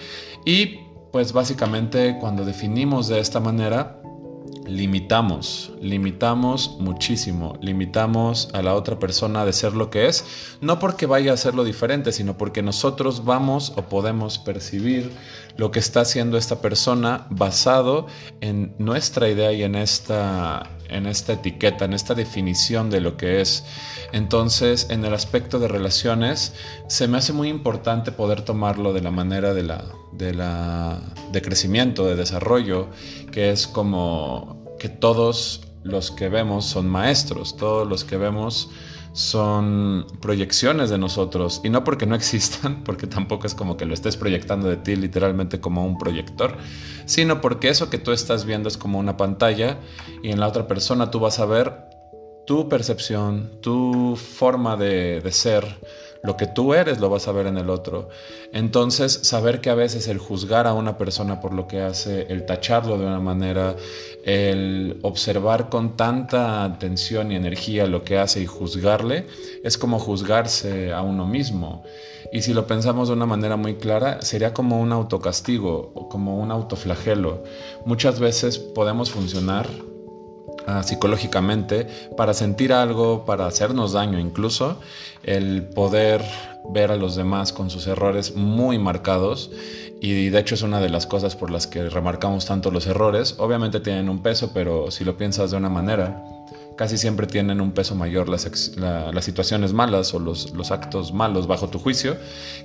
y 0.44 0.83
pues 1.14 1.32
básicamente 1.32 2.16
cuando 2.18 2.44
definimos 2.44 3.06
de 3.06 3.20
esta 3.20 3.38
manera, 3.38 4.02
limitamos, 4.66 5.70
limitamos 5.80 6.76
muchísimo, 6.80 7.56
limitamos 7.60 8.48
a 8.52 8.62
la 8.62 8.74
otra 8.74 8.98
persona 8.98 9.44
de 9.44 9.52
ser 9.52 9.74
lo 9.74 9.90
que 9.90 10.08
es, 10.08 10.24
no 10.60 10.80
porque 10.80 11.06
vaya 11.06 11.32
a 11.32 11.36
ser 11.36 11.54
lo 11.54 11.62
diferente, 11.62 12.10
sino 12.10 12.36
porque 12.36 12.62
nosotros 12.62 13.24
vamos 13.24 13.72
o 13.76 13.82
podemos 13.82 14.40
percibir 14.40 15.12
lo 15.56 15.70
que 15.70 15.78
está 15.78 16.00
haciendo 16.00 16.36
esta 16.36 16.60
persona 16.60 17.26
basado 17.30 18.06
en 18.40 18.74
nuestra 18.78 19.28
idea 19.28 19.52
y 19.52 19.62
en 19.62 19.74
esta 19.74 20.70
en 20.88 21.06
esta 21.06 21.32
etiqueta, 21.32 21.84
en 21.86 21.92
esta 21.92 22.14
definición 22.14 22.90
de 22.90 23.00
lo 23.00 23.16
que 23.16 23.40
es. 23.40 23.64
Entonces, 24.12 24.86
en 24.90 25.04
el 25.04 25.14
aspecto 25.14 25.58
de 25.58 25.66
relaciones, 25.66 26.54
se 26.88 27.08
me 27.08 27.18
hace 27.18 27.32
muy 27.32 27.48
importante 27.48 28.12
poder 28.12 28.42
tomarlo 28.42 28.92
de 28.92 29.00
la 29.00 29.10
manera 29.10 29.54
de 29.54 29.62
la, 29.62 29.84
de 30.12 30.34
la 30.34 31.00
de 31.32 31.42
crecimiento, 31.42 32.06
de 32.06 32.16
desarrollo, 32.16 32.88
que 33.32 33.50
es 33.50 33.66
como 33.66 34.76
que 34.78 34.88
todos 34.88 35.62
los 35.82 36.10
que 36.10 36.28
vemos 36.28 36.64
son 36.64 36.88
maestros, 36.88 37.56
todos 37.56 37.88
los 37.88 38.04
que 38.04 38.16
vemos 38.16 38.70
son 39.14 40.06
proyecciones 40.20 40.90
de 40.90 40.98
nosotros 40.98 41.60
y 41.62 41.70
no 41.70 41.84
porque 41.84 42.04
no 42.04 42.16
existan, 42.16 42.82
porque 42.84 43.06
tampoco 43.06 43.46
es 43.46 43.54
como 43.54 43.76
que 43.76 43.86
lo 43.86 43.94
estés 43.94 44.16
proyectando 44.16 44.68
de 44.68 44.76
ti 44.76 44.96
literalmente 44.96 45.60
como 45.60 45.86
un 45.86 45.96
proyector, 45.96 46.58
sino 47.06 47.40
porque 47.40 47.68
eso 47.68 47.88
que 47.88 47.98
tú 47.98 48.10
estás 48.10 48.44
viendo 48.44 48.68
es 48.68 48.76
como 48.76 48.98
una 48.98 49.16
pantalla 49.16 49.78
y 50.22 50.30
en 50.30 50.40
la 50.40 50.48
otra 50.48 50.66
persona 50.66 51.12
tú 51.12 51.20
vas 51.20 51.38
a 51.38 51.46
ver 51.46 51.72
tu 52.44 52.68
percepción, 52.68 53.52
tu 53.62 54.16
forma 54.16 54.76
de, 54.76 55.20
de 55.20 55.32
ser, 55.32 55.64
lo 56.24 56.38
que 56.38 56.46
tú 56.46 56.72
eres 56.72 57.00
lo 57.00 57.10
vas 57.10 57.28
a 57.28 57.32
ver 57.32 57.46
en 57.46 57.58
el 57.58 57.68
otro. 57.68 58.08
Entonces, 58.52 59.12
saber 59.22 59.60
que 59.60 59.68
a 59.68 59.74
veces 59.74 60.08
el 60.08 60.18
juzgar 60.18 60.66
a 60.66 60.72
una 60.72 60.96
persona 60.96 61.38
por 61.40 61.52
lo 61.52 61.68
que 61.68 61.82
hace, 61.82 62.26
el 62.30 62.46
tacharlo 62.46 62.96
de 62.96 63.04
una 63.06 63.20
manera, 63.20 63.76
el 64.24 64.98
observar 65.02 65.68
con 65.68 65.96
tanta 65.96 66.64
atención 66.64 67.30
y 67.30 67.36
energía 67.36 67.86
lo 67.86 68.04
que 68.04 68.16
hace 68.16 68.40
y 68.40 68.46
juzgarle, 68.46 69.26
es 69.62 69.76
como 69.76 69.98
juzgarse 69.98 70.94
a 70.94 71.02
uno 71.02 71.26
mismo. 71.26 71.84
Y 72.32 72.40
si 72.40 72.54
lo 72.54 72.66
pensamos 72.66 73.08
de 73.08 73.14
una 73.14 73.26
manera 73.26 73.56
muy 73.56 73.74
clara, 73.74 74.22
sería 74.22 74.54
como 74.54 74.80
un 74.80 74.92
autocastigo 74.92 75.92
como 76.10 76.38
un 76.38 76.50
autoflagelo. 76.50 77.44
Muchas 77.84 78.18
veces 78.18 78.58
podemos 78.58 79.10
funcionar 79.10 79.68
Ah, 80.66 80.82
psicológicamente 80.82 81.86
para 82.16 82.32
sentir 82.32 82.72
algo, 82.72 83.26
para 83.26 83.46
hacernos 83.46 83.92
daño 83.92 84.18
incluso, 84.18 84.80
el 85.22 85.62
poder 85.62 86.24
ver 86.70 86.90
a 86.90 86.96
los 86.96 87.16
demás 87.16 87.52
con 87.52 87.68
sus 87.68 87.86
errores 87.86 88.34
muy 88.34 88.78
marcados 88.78 89.50
y 90.00 90.30
de 90.30 90.38
hecho 90.38 90.54
es 90.54 90.62
una 90.62 90.80
de 90.80 90.88
las 90.88 91.06
cosas 91.06 91.36
por 91.36 91.50
las 91.50 91.66
que 91.66 91.90
remarcamos 91.90 92.46
tanto 92.46 92.70
los 92.70 92.86
errores. 92.86 93.34
Obviamente 93.38 93.80
tienen 93.80 94.08
un 94.08 94.22
peso, 94.22 94.52
pero 94.54 94.90
si 94.90 95.04
lo 95.04 95.18
piensas 95.18 95.50
de 95.50 95.58
una 95.58 95.68
manera, 95.68 96.24
casi 96.76 96.98
siempre 96.98 97.26
tienen 97.26 97.60
un 97.60 97.72
peso 97.72 97.94
mayor 97.94 98.28
las, 98.28 98.42
situaciones 99.24 99.72
malas 99.72 100.14
o 100.14 100.18
los, 100.18 100.70
actos 100.70 101.12
malos 101.12 101.46
bajo 101.46 101.68
tu 101.68 101.78
juicio 101.78 102.16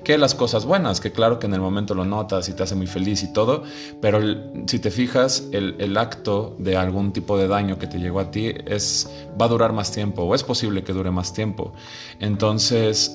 que 0.03 0.17
las 0.17 0.35
cosas 0.35 0.65
buenas, 0.65 0.99
que 0.99 1.11
claro 1.11 1.39
que 1.39 1.47
en 1.47 1.53
el 1.53 1.61
momento 1.61 1.93
lo 1.93 2.05
notas 2.05 2.49
y 2.49 2.53
te 2.53 2.63
hace 2.63 2.75
muy 2.75 2.87
feliz 2.87 3.23
y 3.23 3.33
todo, 3.33 3.63
pero 4.01 4.19
si 4.67 4.79
te 4.79 4.91
fijas, 4.91 5.43
el, 5.51 5.97
acto 5.97 6.55
de 6.59 6.77
algún 6.77 7.11
tipo 7.11 7.37
de 7.37 7.47
daño 7.47 7.77
que 7.77 7.87
te 7.87 7.99
llegó 7.99 8.19
a 8.19 8.31
ti 8.31 8.53
es, 8.65 9.09
va 9.39 9.45
a 9.45 9.49
durar 9.49 9.73
más 9.73 9.91
tiempo 9.91 10.23
o 10.23 10.33
es 10.33 10.43
posible 10.43 10.83
que 10.83 10.93
dure 10.93 11.11
más 11.11 11.33
tiempo. 11.33 11.73
Entonces, 12.19 13.11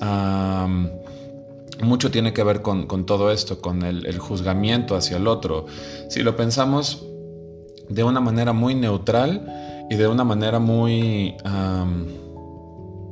mucho 1.81 2.11
tiene 2.11 2.31
que 2.31 2.43
ver 2.43 2.61
con, 2.61 3.05
todo 3.05 3.31
esto, 3.31 3.59
con 3.59 3.83
el, 3.83 4.05
el 4.05 4.19
juzgamiento 4.19 4.95
hacia 4.95 5.17
el 5.17 5.27
otro. 5.27 5.65
Si 6.09 6.21
lo 6.21 6.35
pensamos 6.35 7.05
de 7.89 8.03
una 8.03 8.19
manera 8.19 8.53
muy 8.53 8.75
neutral, 8.75 9.74
y 9.89 9.95
de 9.95 10.07
una 10.07 10.23
manera 10.23 10.59
muy... 10.59 11.35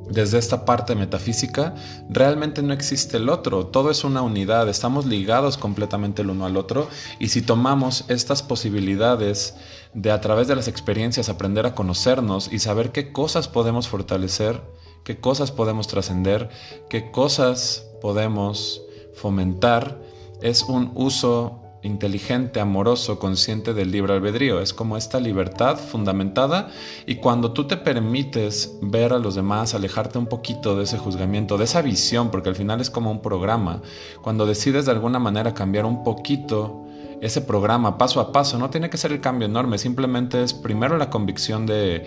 desde 0.09 0.37
esta 0.37 0.65
parte 0.65 0.95
metafísica, 0.95 1.73
realmente 2.09 2.61
no 2.61 2.73
existe 2.73 3.17
el 3.17 3.29
otro, 3.29 3.67
todo 3.67 3.89
es 3.89 4.03
una 4.03 4.21
unidad, 4.21 4.69
estamos 4.69 5.05
ligados 5.05 5.57
completamente 5.57 6.21
el 6.21 6.29
uno 6.29 6.45
al 6.45 6.57
otro. 6.57 6.87
Y 7.19 7.29
si 7.29 7.41
tomamos 7.41 8.05
estas 8.09 8.43
posibilidades 8.43 9.55
de 9.93 10.11
a 10.11 10.21
través 10.21 10.47
de 10.47 10.55
las 10.55 10.67
experiencias 10.67 11.29
aprender 11.29 11.65
a 11.65 11.73
conocernos 11.73 12.51
y 12.51 12.59
saber 12.59 12.91
qué 12.91 13.11
cosas 13.11 13.47
podemos 13.47 13.87
fortalecer, 13.87 14.61
qué 15.03 15.19
cosas 15.19 15.51
podemos 15.51 15.87
trascender, 15.87 16.49
qué 16.89 17.11
cosas 17.11 17.85
podemos 18.01 18.81
fomentar, 19.15 19.99
es 20.41 20.63
un 20.63 20.91
uso 20.95 21.62
inteligente, 21.83 22.59
amoroso, 22.59 23.19
consciente 23.19 23.73
del 23.73 23.91
libre 23.91 24.13
albedrío. 24.13 24.61
Es 24.61 24.73
como 24.73 24.97
esta 24.97 25.19
libertad 25.19 25.77
fundamentada 25.77 26.69
y 27.05 27.15
cuando 27.15 27.51
tú 27.51 27.67
te 27.67 27.77
permites 27.77 28.77
ver 28.81 29.13
a 29.13 29.19
los 29.19 29.35
demás, 29.35 29.73
alejarte 29.73 30.17
un 30.17 30.27
poquito 30.27 30.75
de 30.75 30.85
ese 30.85 30.97
juzgamiento, 30.97 31.57
de 31.57 31.65
esa 31.65 31.81
visión, 31.81 32.31
porque 32.31 32.49
al 32.49 32.55
final 32.55 32.81
es 32.81 32.89
como 32.89 33.11
un 33.11 33.21
programa, 33.21 33.81
cuando 34.21 34.45
decides 34.45 34.85
de 34.85 34.91
alguna 34.91 35.19
manera 35.19 35.53
cambiar 35.53 35.85
un 35.85 36.03
poquito 36.03 36.85
ese 37.21 37.41
programa 37.41 37.97
paso 37.97 38.19
a 38.19 38.33
paso, 38.33 38.57
no 38.57 38.69
tiene 38.69 38.89
que 38.89 38.97
ser 38.97 39.13
el 39.13 39.21
cambio 39.21 39.47
enorme, 39.47 39.77
simplemente 39.77 40.43
es 40.43 40.53
primero 40.53 40.97
la 40.97 41.09
convicción 41.09 41.65
de, 41.65 42.05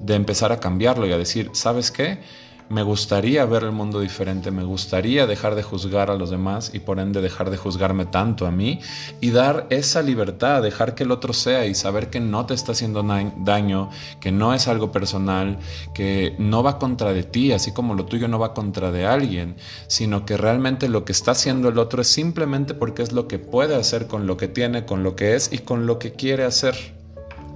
de 0.00 0.14
empezar 0.14 0.52
a 0.52 0.60
cambiarlo 0.60 1.06
y 1.06 1.12
a 1.12 1.18
decir, 1.18 1.50
¿sabes 1.54 1.90
qué? 1.90 2.18
Me 2.70 2.82
gustaría 2.82 3.44
ver 3.46 3.64
el 3.64 3.72
mundo 3.72 4.00
diferente, 4.00 4.50
me 4.50 4.64
gustaría 4.64 5.26
dejar 5.26 5.54
de 5.54 5.62
juzgar 5.62 6.10
a 6.10 6.16
los 6.16 6.30
demás 6.30 6.70
y 6.74 6.80
por 6.80 6.98
ende 6.98 7.20
dejar 7.20 7.50
de 7.50 7.56
juzgarme 7.56 8.06
tanto 8.06 8.46
a 8.46 8.50
mí 8.50 8.80
y 9.20 9.30
dar 9.30 9.66
esa 9.70 10.02
libertad, 10.02 10.62
dejar 10.62 10.94
que 10.94 11.04
el 11.04 11.10
otro 11.10 11.32
sea 11.32 11.66
y 11.66 11.74
saber 11.74 12.10
que 12.10 12.20
no 12.20 12.44
te 12.46 12.54
está 12.54 12.72
haciendo 12.72 13.02
daño, 13.02 13.90
que 14.20 14.32
no 14.32 14.52
es 14.52 14.68
algo 14.68 14.92
personal, 14.92 15.58
que 15.94 16.34
no 16.38 16.62
va 16.62 16.78
contra 16.78 17.12
de 17.12 17.22
ti, 17.22 17.52
así 17.52 17.72
como 17.72 17.94
lo 17.94 18.04
tuyo 18.04 18.28
no 18.28 18.38
va 18.38 18.54
contra 18.54 18.90
de 18.90 19.06
alguien, 19.06 19.56
sino 19.86 20.26
que 20.26 20.36
realmente 20.36 20.88
lo 20.88 21.04
que 21.04 21.12
está 21.12 21.30
haciendo 21.30 21.68
el 21.68 21.78
otro 21.78 22.02
es 22.02 22.08
simplemente 22.08 22.74
porque 22.74 23.02
es 23.02 23.12
lo 23.12 23.28
que 23.28 23.38
puede 23.38 23.76
hacer 23.76 24.06
con 24.06 24.26
lo 24.26 24.36
que 24.36 24.48
tiene, 24.48 24.84
con 24.84 25.02
lo 25.02 25.16
que 25.16 25.34
es 25.34 25.52
y 25.52 25.58
con 25.58 25.86
lo 25.86 25.98
que 25.98 26.12
quiere 26.12 26.44
hacer 26.44 26.97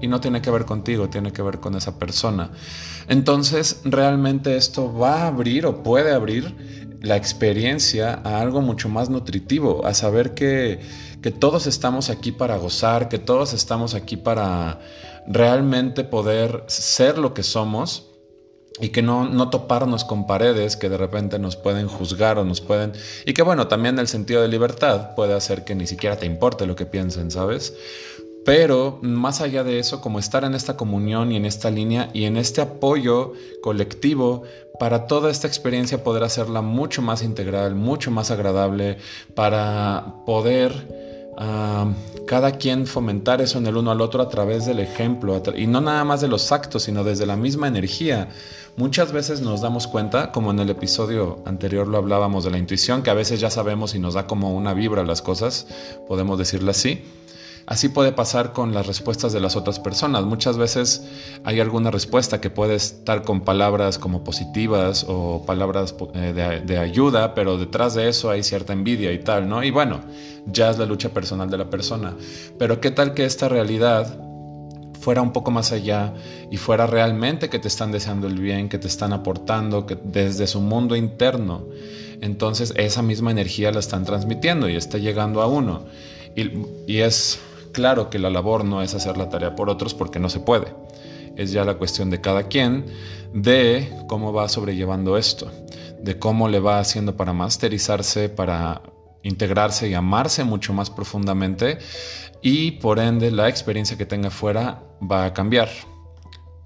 y 0.03 0.09
no 0.09 0.21
tiene 0.21 0.43
que 0.43 0.51
ver 0.51 0.67
contigo, 0.67 1.09
tiene 1.09 1.33
que 1.33 1.41
ver 1.41 1.61
con 1.61 1.75
esa 1.77 1.99
persona. 1.99 2.51
Entonces, 3.09 3.81
realmente 3.85 4.57
esto 4.57 4.93
va 4.93 5.23
a 5.23 5.27
abrir 5.29 5.65
o 5.65 5.83
puede 5.83 6.13
abrir 6.13 6.99
la 7.01 7.17
experiencia 7.17 8.21
a 8.25 8.41
algo 8.41 8.61
mucho 8.61 8.89
más 8.89 9.09
nutritivo, 9.09 9.87
a 9.87 9.95
saber 9.95 10.35
que, 10.35 10.81
que 11.23 11.31
todos 11.31 11.67
estamos 11.67 12.11
aquí 12.11 12.33
para 12.33 12.57
gozar, 12.59 13.09
que 13.09 13.19
todos 13.19 13.55
estamos 13.55 13.95
aquí 13.95 14.17
para 14.17 14.81
realmente 15.27 16.05
poder 16.05 16.65
ser 16.67 17.17
lo 17.19 17.33
que 17.33 17.45
somos 17.45 18.09
y 18.81 18.89
que 18.89 19.03
no, 19.03 19.29
no, 19.29 19.51
toparnos 19.51 20.05
con 20.05 20.27
paredes 20.27 20.77
que 20.77 20.89
de 20.89 20.97
repente 20.97 21.39
nos 21.39 21.57
pueden 21.57 21.87
juzgar 21.87 22.39
o 22.39 22.45
nos 22.45 22.61
pueden... 22.61 22.93
Y 23.27 23.35
que 23.35 23.43
bueno, 23.43 23.69
también 23.69 23.99
el 23.99 24.09
sentido 24.09 24.43
de 24.43 24.49
libertad 24.49 25.15
puede 25.15 25.35
hacer 25.35 25.65
que 25.65 25.75
ni 25.75 25.87
siquiera 25.87 26.17
te 26.17 26.27
importe 26.27 26.67
lo 26.67 26.75
que 26.75 26.87
piensen, 26.87 27.31
¿sabes? 27.31 27.75
Pero 28.45 28.99
más 29.03 29.41
allá 29.41 29.63
de 29.63 29.79
eso, 29.79 30.01
como 30.01 30.19
estar 30.19 30.45
en 30.45 30.55
esta 30.55 30.77
comunión 30.77 31.31
y 31.31 31.37
en 31.37 31.47
esta 31.47 31.71
línea 31.71 32.11
y 32.13 32.25
en 32.25 32.37
este 32.37 32.61
apoyo 32.61 33.33
colectivo 33.63 34.43
para 34.81 35.07
toda 35.07 35.31
esta 35.31 35.47
experiencia 35.47 36.03
poder 36.03 36.25
hacerla 36.25 36.61
mucho 36.61 37.03
más 37.03 37.23
integral, 37.23 37.77
mucho 37.77 38.11
más 38.11 38.33
agradable, 38.33 38.99
para 39.37 40.17
poder 40.27 41.33
ah, 41.39 41.93
cada 42.27 42.53
quien 42.53 42.89
fomentar 42.89 43.41
eso 43.41 43.59
en 43.59 43.67
el 43.69 43.77
uno 43.77 43.93
al 43.93 44.01
otro 44.01 44.21
a 44.21 44.29
través 44.29 44.67
del 44.67 44.81
ejemplo 44.81 45.41
y 45.57 45.69
no 45.69 45.81
nada 45.81 46.03
más 46.03 46.21
de 46.21 46.27
los 46.27 46.51
actos, 46.51 46.83
sino 46.85 47.05
desde 47.05 47.27
la 47.27 47.37
misma 47.37 47.69
energía. 47.69 48.31
Muchas 48.77 49.13
veces 49.13 49.41
nos 49.41 49.61
damos 49.61 49.87
cuenta, 49.87 50.33
como 50.33 50.51
en 50.51 50.59
el 50.59 50.71
episodio 50.71 51.39
anterior 51.45 51.87
lo 51.87 51.99
hablábamos 51.99 52.43
de 52.43 52.51
la 52.51 52.59
intuición, 52.59 53.03
que 53.03 53.11
a 53.11 53.15
veces 53.15 53.39
ya 53.39 53.51
sabemos 53.51 53.95
y 53.95 54.01
nos 54.01 54.15
da 54.15 54.27
como 54.27 54.53
una 54.57 54.75
vibra 54.75 55.05
las 55.05 55.23
cosas, 55.23 55.69
podemos 56.09 56.39
decirlo 56.39 56.73
así 56.73 57.05
Así 57.67 57.89
puede 57.89 58.13
pasar 58.13 58.53
con 58.53 58.75
las 58.75 58.87
respuestas 58.87 59.33
de 59.33 59.41
las 59.41 59.55
otras 59.55 59.79
personas. 59.79 60.25
Muchas 60.25 60.59
veces 60.59 61.05
hay 61.45 61.61
alguna 61.61 61.91
respuesta 61.91 62.41
que 62.41 62.51
puede 62.51 62.75
estar 62.75 63.23
con 63.23 63.43
palabras 63.43 63.99
como 63.99 64.25
positivas 64.25 65.07
o 65.09 65.45
palabras 65.47 65.95
eh, 66.15 66.63
de, 66.65 66.79
ayuda, 66.79 67.35
pero 67.35 67.59
detrás 67.59 67.95
de 67.95 68.09
eso 68.09 68.31
hay 68.31 68.43
cierta 68.43 68.73
envidia 68.73 69.13
y 69.13 69.19
tal, 69.21 69.49
¿no? 69.49 69.63
Y 69.63 69.71
bueno, 69.71 70.01
ya 70.47 70.71
es 70.71 70.79
la 70.79 70.87
lucha 70.87 71.11
personal 71.11 71.49
de 71.51 71.59
la 71.59 71.71
persona. 71.71 72.17
Pero 72.59 72.81
¿qué 72.81 72.91
tal 72.91 73.15
que 73.15 73.25
esta 73.25 73.49
realidad 73.49 74.19
fuera 75.01 75.23
un 75.23 75.33
poco 75.33 75.51
más 75.51 75.73
allá 75.73 76.15
y 76.51 76.57
fuera 76.57 76.87
realmente 76.87 77.49
que 77.49 77.59
te 77.61 77.69
están 77.69 77.93
deseando 77.93 78.27
el 78.27 78.41
bien, 78.41 78.69
que 78.69 78.79
te 78.79 78.89
están 78.89 79.13
aportando 79.13 79.87
que 79.87 79.97
desde 80.03 80.49
su 80.49 80.61
mundo 80.61 80.97
interno? 80.97 81.65
Entonces 82.21 82.73
esa 82.77 83.03
misma 83.03 83.31
energía 83.31 83.71
la 83.71 83.81
están 83.81 84.05
transmitiendo 84.05 84.69
y 84.69 84.75
está 84.75 84.99
llegando 84.99 85.43
a 85.43 85.47
uno. 85.47 85.85
y 86.35 86.99
es 86.99 87.39
Claro 87.73 88.11
que 88.11 88.19
la 88.19 88.31
labor 88.31 88.65
no 88.65 88.83
es 88.83 88.95
hacer 88.95 89.17
la 89.17 89.29
tarea 89.29 89.55
por 89.55 89.71
otros 89.71 89.95
porque 89.95 90.19
no 90.19 90.29
se 90.29 90.41
puede. 90.41 90.75
Es 91.37 91.53
ya 91.53 91.65
la 91.65 91.75
cuestión 91.75 92.11
de 92.11 92.21
cada 92.21 92.45
quien 92.45 92.87
de 93.33 93.91
cómo 94.09 94.33
va 94.33 94.49
sobrellevando 94.49 95.17
esto, 95.17 95.51
de 96.01 96.19
cómo 96.19 96.49
le 96.49 96.61
va 96.61 96.79
haciendo 96.79 97.17
para 97.17 97.33
masterizarse, 97.33 98.29
para 98.29 98.83
integrarse 99.23 99.89
y 99.89 99.95
amarse 99.95 100.45
mucho 100.45 100.73
más 100.73 100.91
profundamente 100.91 101.79
y 102.43 102.73
por 102.73 102.99
ende 102.99 103.31
la 103.31 103.49
experiencia 103.49 103.97
que 103.97 104.05
tenga 104.05 104.31
fuera 104.31 104.83
va 105.01 105.25
a 105.25 105.33
cambiar. 105.33 105.71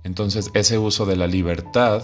Entonces 0.02 0.50
ese 0.54 0.78
uso 0.78 1.06
de 1.06 1.16
la 1.16 1.26
libertad 1.26 2.02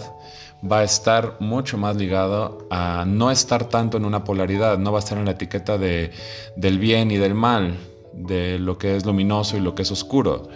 va 0.69 0.79
a 0.79 0.83
estar 0.83 1.37
mucho 1.39 1.77
más 1.77 1.97
ligado 1.97 2.67
a 2.69 3.03
no 3.05 3.31
estar 3.31 3.67
tanto 3.67 3.97
en 3.97 4.05
una 4.05 4.23
polaridad, 4.23 4.77
no 4.77 4.91
va 4.91 4.99
a 4.99 5.03
estar 5.03 5.17
en 5.17 5.25
la 5.25 5.31
etiqueta 5.31 5.77
de, 5.77 6.11
del 6.55 6.79
bien 6.79 7.11
y 7.11 7.17
del 7.17 7.33
mal, 7.33 7.77
de 8.13 8.59
lo 8.59 8.77
que 8.77 8.95
es 8.95 9.05
luminoso 9.05 9.57
y 9.57 9.61
lo 9.61 9.75
que 9.75 9.83
es 9.83 9.91
oscuro. 9.91 10.49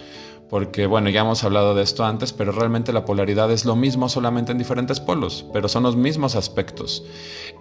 porque 0.48 0.86
bueno, 0.86 1.10
ya 1.10 1.20
hemos 1.20 1.44
hablado 1.44 1.74
de 1.74 1.82
esto 1.82 2.06
antes, 2.06 2.32
pero 2.32 2.52
realmente 2.52 2.92
la 2.94 3.04
polaridad 3.04 3.52
es 3.52 3.66
lo 3.66 3.76
mismo 3.76 4.08
solamente 4.08 4.50
en 4.50 4.56
diferentes 4.56 4.98
polos, 4.98 5.44
pero 5.52 5.68
son 5.68 5.82
los 5.82 5.94
mismos 5.94 6.36
aspectos. 6.36 7.04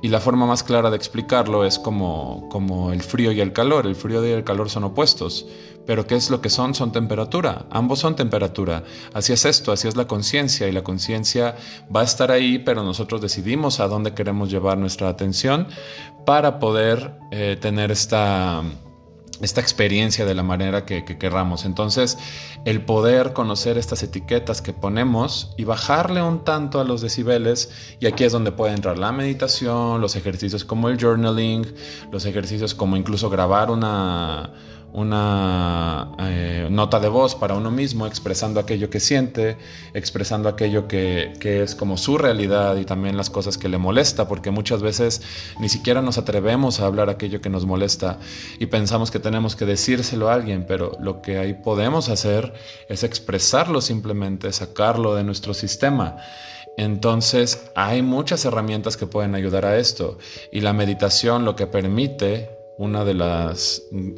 Y 0.02 0.10
la 0.10 0.20
forma 0.20 0.46
más 0.46 0.64
clara 0.64 0.90
de 0.90 0.96
explicarlo 0.96 1.66
es 1.66 1.80
como, 1.80 2.48
como 2.50 2.94
el 2.94 3.02
frío 3.02 3.32
y 3.32 3.42
el 3.42 3.52
calor. 3.52 3.88
El 3.88 3.96
frío 3.96 4.26
y 4.26 4.30
el 4.30 4.44
calor 4.44 4.70
son 4.70 4.84
opuestos, 4.86 5.48
pero 5.88 6.06
¿qué 6.06 6.16
es 6.16 6.30
lo 6.30 6.40
que 6.40 6.50
son? 6.50 6.76
Son 6.76 6.92
temperatura. 6.92 7.66
Ambos 7.72 8.00
son 8.00 8.16
temperatura. 8.16 8.84
Así 9.14 9.34
es 9.34 9.46
esto, 9.46 9.72
así 9.72 9.88
es 9.88 9.96
la 9.96 10.06
conciencia 10.06 10.68
y 10.68 10.72
la 10.72 10.84
conciencia 10.84 11.56
va 11.94 12.02
a 12.02 12.04
estar 12.04 12.32
ahí, 12.32 12.60
pero 12.60 12.84
nosotros 12.84 13.22
decidimos 13.22 13.80
a 13.80 13.88
dónde 13.88 14.14
queremos 14.14 14.52
llevar 14.52 14.78
nuestra 14.78 15.10
atención 15.10 15.68
para 16.26 16.60
poder 16.60 17.16
eh, 17.32 17.58
tener 17.60 17.92
esta 17.92 18.62
esta 19.42 19.62
experiencia 19.62 20.26
de 20.26 20.34
la 20.34 20.44
manera 20.44 20.86
que, 20.86 21.04
querramos. 21.06 21.66
Entonces, 21.66 22.18
el 22.66 22.82
poder 22.82 23.34
conocer 23.34 23.78
estas 23.78 24.04
etiquetas 24.04 24.62
que 24.62 24.74
ponemos 24.74 25.54
y 25.58 25.64
bajarle 25.64 26.22
un 26.22 26.44
tanto 26.44 26.80
a 26.80 26.84
los 26.84 27.02
decibeles, 27.02 27.72
y 28.00 28.08
aquí 28.08 28.24
es 28.24 28.32
donde 28.32 28.52
puede 28.52 28.74
entrar 28.74 28.98
la 28.98 29.12
meditación, 29.12 30.02
los 30.02 30.16
ejercicios 30.16 30.66
como 30.66 30.90
el 30.90 31.00
journaling, 31.00 31.66
los 32.12 32.26
ejercicios 32.26 32.74
como 32.74 32.98
incluso 32.98 33.30
grabar 33.30 33.72
una 33.72 34.54
una 34.94 36.12
eh, 36.20 36.68
nota 36.72 37.00
de 37.00 37.10
voz 37.10 37.36
para 37.36 37.56
uno 37.56 37.72
mismo, 37.72 38.08
expresando 38.08 38.60
aquello 38.60 38.90
que 38.90 39.00
siente, 39.00 39.58
expresando 39.94 40.50
aquello 40.50 40.88
que, 40.88 41.34
que, 41.40 41.64
es 41.64 41.76
como 41.76 41.98
su 41.98 42.18
realidad 42.18 42.78
y 42.78 42.86
también 42.86 43.18
las 43.18 43.30
cosas 43.30 43.58
que 43.58 43.70
le 43.70 43.78
molesta, 43.78 44.28
porque 44.28 44.52
muchas 44.52 44.82
veces 44.82 45.22
ni 45.60 45.70
siquiera 45.70 46.02
nos 46.02 46.18
atrevemos 46.18 46.80
a 46.80 46.86
hablar 46.86 47.10
aquello 47.10 47.42
que 47.42 47.50
nos 47.50 47.66
molesta 47.66 48.20
y 48.60 48.68
pensamos 48.68 49.12
que 49.12 49.20
tenemos 49.20 49.56
que 49.56 49.66
decírselo 49.66 50.30
a 50.30 50.34
alguien, 50.34 50.66
pero 50.68 50.94
lo 51.00 51.22
que 51.22 51.38
ahí 51.38 51.54
podemos 51.54 52.10
hacer 52.10 52.54
es 52.90 53.04
expresarlo 53.04 53.82
simplemente, 53.82 54.52
sacarlo 54.54 55.16
de 55.16 55.24
nuestro 55.24 55.54
sistema. 55.54 56.18
Entonces 56.78 57.72
hay 57.76 58.04
muchas 58.04 58.46
herramientas 58.46 58.98
que 58.98 59.08
pueden 59.08 59.34
ayudar 59.34 59.66
a 59.66 59.78
esto 59.78 60.20
y 60.52 60.62
la 60.62 60.74
meditación 60.74 61.44
lo 61.44 61.56
que 61.56 61.66
permite 61.66 62.57
uno 62.78 63.06
de, 63.06 63.14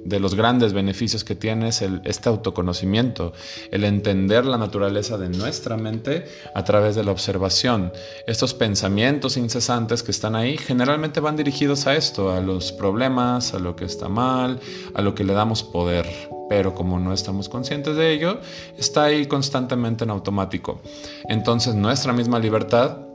de 0.05 0.19
los 0.19 0.35
grandes 0.35 0.73
beneficios 0.73 1.23
que 1.23 1.35
tiene 1.35 1.69
es 1.69 1.81
este 2.03 2.29
autoconocimiento, 2.29 3.33
el 3.71 3.83
entender 3.83 4.45
la 4.45 4.57
naturaleza 4.57 5.17
de 5.17 5.29
nuestra 5.29 5.77
mente 5.77 6.25
a 6.53 6.63
través 6.63 6.95
de 6.95 7.03
la 7.03 7.11
observación. 7.11 7.93
Estos 8.27 8.53
pensamientos 8.53 9.37
incesantes 9.37 10.03
que 10.03 10.11
están 10.11 10.35
ahí 10.35 10.57
generalmente 10.57 11.19
van 11.19 11.37
dirigidos 11.37 11.87
a 11.87 11.95
esto, 11.95 12.31
a 12.31 12.41
los 12.41 12.71
problemas, 12.71 13.53
a 13.53 13.59
lo 13.59 13.75
que 13.75 13.85
está 13.85 14.09
mal, 14.09 14.59
a 14.93 15.01
lo 15.01 15.15
que 15.15 15.23
le 15.23 15.33
damos 15.33 15.63
poder. 15.63 16.05
Pero 16.49 16.73
como 16.73 16.99
no 16.99 17.13
estamos 17.13 17.47
conscientes 17.47 17.95
de 17.95 18.11
ello, 18.11 18.39
está 18.77 19.05
ahí 19.05 19.27
constantemente 19.27 20.03
en 20.03 20.09
automático. 20.09 20.81
Entonces 21.29 21.75
nuestra 21.75 22.11
misma 22.11 22.39
libertad 22.39 23.08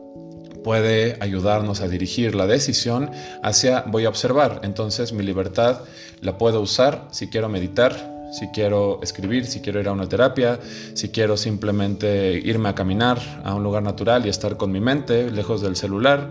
puede 0.64 1.16
ayudarnos 1.20 1.80
a 1.80 1.88
dirigir 1.88 2.34
la 2.34 2.48
decisión 2.48 3.10
hacia 3.42 3.82
voy 3.82 4.06
a 4.06 4.08
observar. 4.08 4.62
Entonces 4.64 5.12
mi 5.12 5.22
libertad 5.22 5.82
la 6.20 6.38
puedo 6.38 6.60
usar 6.60 7.06
si 7.12 7.28
quiero 7.28 7.48
meditar, 7.48 7.92
si 8.32 8.48
quiero 8.48 8.98
escribir, 9.02 9.46
si 9.46 9.60
quiero 9.60 9.78
ir 9.78 9.86
a 9.86 9.92
una 9.92 10.08
terapia, 10.08 10.58
si 10.94 11.10
quiero 11.10 11.36
simplemente 11.36 12.32
irme 12.32 12.70
a 12.70 12.74
caminar 12.74 13.20
a 13.44 13.54
un 13.54 13.62
lugar 13.62 13.84
natural 13.84 14.26
y 14.26 14.28
estar 14.28 14.56
con 14.56 14.72
mi 14.72 14.80
mente, 14.80 15.30
lejos 15.30 15.60
del 15.60 15.76
celular, 15.76 16.30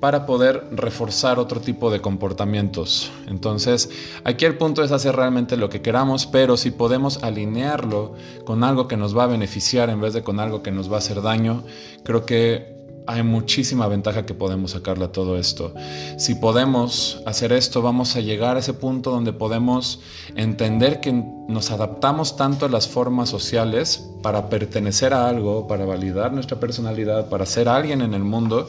para 0.00 0.26
poder 0.26 0.64
reforzar 0.70 1.38
otro 1.38 1.60
tipo 1.60 1.90
de 1.90 2.00
comportamientos. 2.00 3.10
Entonces, 3.26 3.90
aquí 4.24 4.44
el 4.44 4.56
punto 4.56 4.84
es 4.84 4.92
hacer 4.92 5.16
realmente 5.16 5.56
lo 5.56 5.68
que 5.68 5.82
queramos, 5.82 6.26
pero 6.26 6.56
si 6.56 6.70
podemos 6.70 7.22
alinearlo 7.22 8.14
con 8.44 8.62
algo 8.62 8.86
que 8.86 8.96
nos 8.96 9.16
va 9.16 9.24
a 9.24 9.28
beneficiar 9.28 9.90
en 9.90 10.00
vez 10.00 10.14
de 10.14 10.22
con 10.22 10.38
algo 10.38 10.62
que 10.62 10.70
nos 10.70 10.90
va 10.90 10.96
a 10.96 10.98
hacer 10.98 11.22
daño, 11.22 11.64
creo 12.04 12.26
que 12.26 12.77
hay 13.08 13.22
muchísima 13.22 13.88
ventaja 13.88 14.26
que 14.26 14.34
podemos 14.34 14.72
sacarle 14.72 15.06
a 15.06 15.12
todo 15.12 15.38
esto. 15.38 15.74
Si 16.18 16.34
podemos 16.34 17.22
hacer 17.24 17.54
esto, 17.54 17.80
vamos 17.80 18.14
a 18.16 18.20
llegar 18.20 18.56
a 18.56 18.58
ese 18.60 18.74
punto 18.74 19.10
donde 19.10 19.32
podemos 19.32 20.00
entender 20.36 21.00
que 21.00 21.12
nos 21.48 21.70
adaptamos 21.70 22.36
tanto 22.36 22.66
a 22.66 22.68
las 22.68 22.86
formas 22.86 23.30
sociales 23.30 24.06
para 24.22 24.50
pertenecer 24.50 25.14
a 25.14 25.26
algo, 25.26 25.66
para 25.66 25.86
validar 25.86 26.34
nuestra 26.34 26.60
personalidad, 26.60 27.30
para 27.30 27.46
ser 27.46 27.70
alguien 27.70 28.02
en 28.02 28.12
el 28.12 28.24
mundo. 28.24 28.68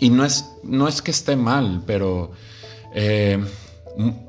Y 0.00 0.10
no 0.10 0.24
es, 0.24 0.50
no 0.64 0.88
es 0.88 1.00
que 1.00 1.12
esté 1.12 1.36
mal, 1.36 1.84
pero... 1.86 2.32
Eh, 2.92 3.38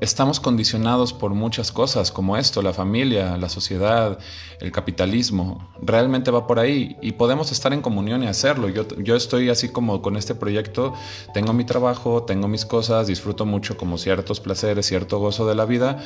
estamos 0.00 0.40
condicionados 0.40 1.12
por 1.12 1.34
muchas 1.34 1.72
cosas 1.72 2.10
como 2.10 2.36
esto, 2.36 2.62
la 2.62 2.72
familia, 2.72 3.36
la 3.36 3.48
sociedad, 3.48 4.18
el 4.60 4.72
capitalismo. 4.72 5.72
Realmente 5.80 6.30
va 6.30 6.46
por 6.46 6.58
ahí 6.58 6.96
y 7.00 7.12
podemos 7.12 7.52
estar 7.52 7.72
en 7.72 7.82
comunión 7.82 8.22
y 8.22 8.26
hacerlo. 8.26 8.68
Yo, 8.68 8.86
yo 8.98 9.16
estoy 9.16 9.48
así 9.48 9.68
como 9.68 10.02
con 10.02 10.16
este 10.16 10.34
proyecto, 10.34 10.94
tengo 11.34 11.52
mi 11.52 11.64
trabajo, 11.64 12.24
tengo 12.24 12.48
mis 12.48 12.64
cosas, 12.64 13.06
disfruto 13.06 13.46
mucho 13.46 13.76
como 13.76 13.98
ciertos 13.98 14.40
placeres, 14.40 14.86
cierto 14.86 15.18
gozo 15.18 15.46
de 15.46 15.54
la 15.54 15.64
vida 15.64 16.02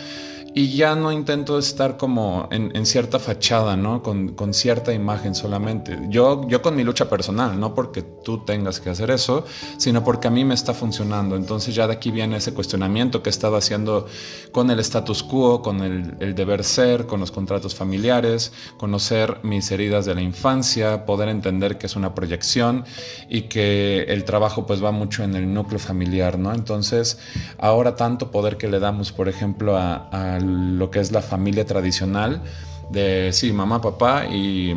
y 0.56 0.74
ya 0.74 0.94
no 0.94 1.12
intento 1.12 1.58
estar 1.58 1.98
como 1.98 2.48
en, 2.50 2.86
cierta 2.86 3.18
fachada, 3.18 3.76
¿no? 3.76 4.02
Con, 4.02 4.30
con, 4.30 4.54
cierta 4.54 4.94
imagen 4.94 5.34
solamente. 5.34 5.98
Yo, 6.08 6.48
yo 6.48 6.62
con 6.62 6.74
mi 6.74 6.82
lucha 6.82 7.10
personal, 7.10 7.60
no 7.60 7.74
porque 7.74 8.00
tú 8.00 8.42
tengas 8.42 8.80
que 8.80 8.88
hacer 8.88 9.10
eso, 9.10 9.44
sino 9.76 10.02
porque 10.02 10.28
a 10.28 10.30
mí 10.30 10.46
me 10.46 10.54
está 10.54 10.72
funcionando. 10.72 11.36
Entonces 11.36 11.74
ya 11.74 11.86
de 11.86 11.92
aquí 11.92 12.10
viene 12.10 12.38
ese 12.38 12.54
cuestionamiento 12.54 13.22
que 13.22 13.28
he 13.28 13.32
haciendo 13.56 14.06
con 14.52 14.70
el 14.70 14.80
status 14.80 15.22
quo, 15.22 15.62
con 15.62 15.80
el, 15.80 16.14
el 16.20 16.34
deber 16.34 16.64
ser, 16.64 17.06
con 17.06 17.20
los 17.20 17.30
contratos 17.30 17.74
familiares, 17.74 18.52
conocer 18.76 19.38
mis 19.42 19.70
heridas 19.70 20.06
de 20.06 20.14
la 20.14 20.22
infancia, 20.22 21.04
poder 21.06 21.28
entender 21.28 21.78
que 21.78 21.86
es 21.86 21.96
una 21.96 22.14
proyección 22.14 22.84
y 23.28 23.42
que 23.42 24.04
el 24.08 24.24
trabajo 24.24 24.66
pues 24.66 24.82
va 24.82 24.92
mucho 24.92 25.24
en 25.24 25.34
el 25.34 25.52
núcleo 25.52 25.78
familiar, 25.78 26.38
¿no? 26.38 26.54
Entonces 26.54 27.18
ahora 27.58 27.96
tanto 27.96 28.30
poder 28.30 28.56
que 28.56 28.68
le 28.68 28.78
damos, 28.78 29.12
por 29.12 29.28
ejemplo, 29.28 29.76
a, 29.76 30.08
a 30.10 30.40
lo 30.40 30.90
que 30.90 31.00
es 31.00 31.12
la 31.12 31.22
familia 31.22 31.64
tradicional 31.66 32.42
de, 32.90 33.32
sí, 33.32 33.52
mamá, 33.52 33.80
papá 33.80 34.26
y, 34.26 34.74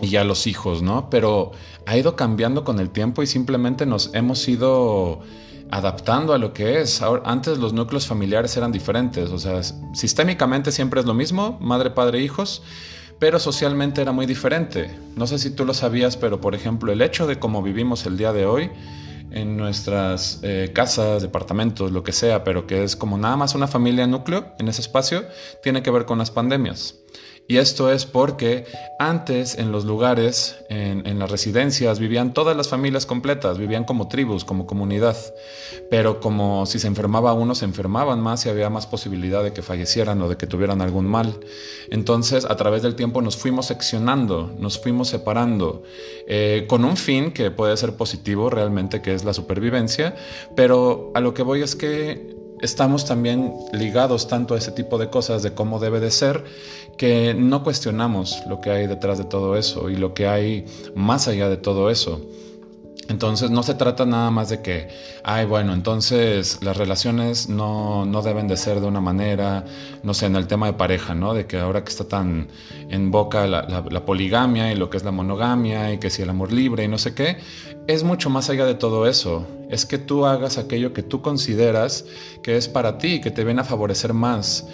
y 0.00 0.08
ya 0.08 0.24
los 0.24 0.46
hijos, 0.46 0.82
¿no? 0.82 1.08
Pero 1.10 1.52
ha 1.86 1.96
ido 1.96 2.16
cambiando 2.16 2.64
con 2.64 2.78
el 2.78 2.90
tiempo 2.90 3.22
y 3.22 3.26
simplemente 3.26 3.86
nos 3.86 4.10
hemos 4.14 4.46
ido 4.48 5.20
adaptando 5.72 6.34
a 6.34 6.38
lo 6.38 6.52
que 6.52 6.80
es. 6.80 7.00
Ahora, 7.00 7.22
antes 7.24 7.56
los 7.58 7.72
núcleos 7.72 8.06
familiares 8.06 8.56
eran 8.56 8.70
diferentes, 8.70 9.30
o 9.30 9.38
sea, 9.38 9.62
sistémicamente 9.94 10.70
siempre 10.70 11.00
es 11.00 11.06
lo 11.06 11.14
mismo, 11.14 11.58
madre, 11.60 11.90
padre, 11.90 12.20
hijos, 12.20 12.62
pero 13.18 13.38
socialmente 13.38 14.02
era 14.02 14.12
muy 14.12 14.26
diferente. 14.26 14.94
No 15.16 15.26
sé 15.26 15.38
si 15.38 15.50
tú 15.50 15.64
lo 15.64 15.72
sabías, 15.72 16.18
pero 16.18 16.42
por 16.42 16.54
ejemplo, 16.54 16.92
el 16.92 17.00
hecho 17.00 17.26
de 17.26 17.38
cómo 17.38 17.62
vivimos 17.62 18.04
el 18.04 18.18
día 18.18 18.34
de 18.34 18.44
hoy, 18.44 18.70
en 19.30 19.56
nuestras 19.56 20.40
eh, 20.42 20.72
casas, 20.74 21.22
departamentos, 21.22 21.90
lo 21.90 22.02
que 22.02 22.12
sea, 22.12 22.44
pero 22.44 22.66
que 22.66 22.84
es 22.84 22.94
como 22.94 23.16
nada 23.16 23.38
más 23.38 23.54
una 23.54 23.66
familia 23.66 24.06
núcleo 24.06 24.52
en 24.58 24.68
ese 24.68 24.82
espacio, 24.82 25.24
tiene 25.62 25.82
que 25.82 25.90
ver 25.90 26.04
con 26.04 26.18
las 26.18 26.30
pandemias. 26.30 26.96
Y 27.48 27.58
esto 27.58 27.92
es 27.92 28.06
porque 28.06 28.64
antes 28.98 29.58
en 29.58 29.72
los 29.72 29.84
lugares, 29.84 30.56
en, 30.68 31.18
las 31.18 31.30
residencias, 31.30 31.98
vivían 31.98 32.32
todas 32.32 32.56
las 32.56 32.68
familias 32.68 33.04
completas, 33.04 33.58
vivían 33.58 33.84
como 33.84 34.08
tribus, 34.08 34.44
como 34.44 34.66
comunidad. 34.66 35.16
Pero 35.90 36.20
como 36.20 36.66
si 36.66 36.78
se 36.78 36.86
enfermaba 36.86 37.34
uno, 37.34 37.54
se 37.54 37.64
enfermaban 37.64 38.20
más 38.20 38.46
y 38.46 38.48
había 38.48 38.70
más 38.70 38.86
posibilidad 38.86 39.42
de 39.42 39.52
que 39.52 39.60
fallecieran 39.60 40.22
o 40.22 40.28
de 40.28 40.36
que 40.36 40.46
tuvieran 40.46 40.80
algún 40.80 41.06
mal. 41.06 41.40
Entonces, 41.90 42.44
a 42.44 42.56
través 42.56 42.82
del 42.82 42.94
tiempo 42.94 43.20
nos 43.20 43.36
fuimos 43.36 43.66
seccionando, 43.66 44.54
nos 44.58 44.78
fuimos 44.80 45.08
separando, 45.08 45.82
eh, 46.28 46.66
con 46.68 46.84
un 46.84 46.96
fin 46.96 47.32
que 47.32 47.50
puede 47.50 47.76
ser 47.76 47.96
positivo 47.96 48.50
realmente, 48.50 49.02
que 49.02 49.14
es 49.14 49.24
la 49.24 49.34
supervivencia. 49.34 50.14
Pero 50.54 51.10
a 51.14 51.20
lo 51.20 51.34
que 51.34 51.42
voy 51.42 51.62
es 51.62 51.74
que 51.74 52.41
estamos 52.62 53.04
también 53.04 53.52
ligados 53.72 54.28
tanto 54.28 54.54
a 54.54 54.58
ese 54.58 54.70
tipo 54.70 54.96
de 54.96 55.10
cosas 55.10 55.42
de 55.42 55.52
cómo 55.52 55.80
debe 55.80 56.00
de 56.00 56.10
ser 56.10 56.44
que 56.96 57.34
no 57.34 57.64
cuestionamos 57.64 58.42
lo 58.48 58.60
que 58.60 58.70
hay 58.70 58.86
detrás 58.86 59.18
de 59.18 59.24
todo 59.24 59.56
eso 59.56 59.90
y 59.90 59.96
lo 59.96 60.14
que 60.14 60.28
hay 60.28 60.64
más 60.94 61.28
allá 61.28 61.48
de 61.48 61.56
todo 61.56 61.90
eso. 61.90 62.20
Entonces 63.08 63.50
no 63.50 63.62
se 63.62 63.74
trata 63.74 64.06
nada 64.06 64.30
más 64.30 64.48
de 64.48 64.62
que, 64.62 64.88
ay, 65.24 65.44
bueno, 65.44 65.74
entonces 65.74 66.58
las 66.62 66.76
relaciones 66.76 67.48
no, 67.48 68.06
no, 68.06 68.22
deben 68.22 68.46
de 68.46 68.56
ser 68.56 68.80
de 68.80 68.86
una 68.86 69.00
manera, 69.00 69.64
no 70.02 70.14
sé, 70.14 70.26
en 70.26 70.36
el 70.36 70.46
tema 70.46 70.66
de 70.66 70.74
pareja, 70.74 71.14
¿no? 71.14 71.34
De 71.34 71.46
que 71.46 71.58
ahora 71.58 71.82
que 71.82 71.90
está 71.90 72.04
tan 72.04 72.48
en 72.88 73.10
boca 73.10 73.46
la, 73.46 74.04
poligamia 74.06 74.72
y 74.72 74.76
lo 74.76 74.88
que 74.88 74.98
es 74.98 75.04
la 75.04 75.10
monogamia 75.10 75.92
y 75.92 75.98
que 75.98 76.10
si 76.10 76.22
el 76.22 76.30
amor 76.30 76.52
libre 76.52 76.84
y 76.84 76.88
no 76.88 76.98
sé 76.98 77.14
qué, 77.14 77.38
es 77.88 78.04
mucho 78.04 78.30
más 78.30 78.50
allá 78.50 78.66
de 78.66 78.74
todo 78.74 79.06
eso. 79.06 79.46
Es 79.68 79.84
que 79.84 79.98
tú 79.98 80.24
hagas 80.24 80.58
aquello 80.58 80.92
que 80.92 81.02
tú 81.02 81.22
consideras 81.22 82.04
que 82.42 82.56
es 82.56 82.68
para 82.68 82.98
ti, 82.98 83.20
que 83.20 83.30
te 83.30 83.44
viene 83.44 83.62
a 83.62 83.64
favorecer 83.64 84.14
más. 84.14 84.66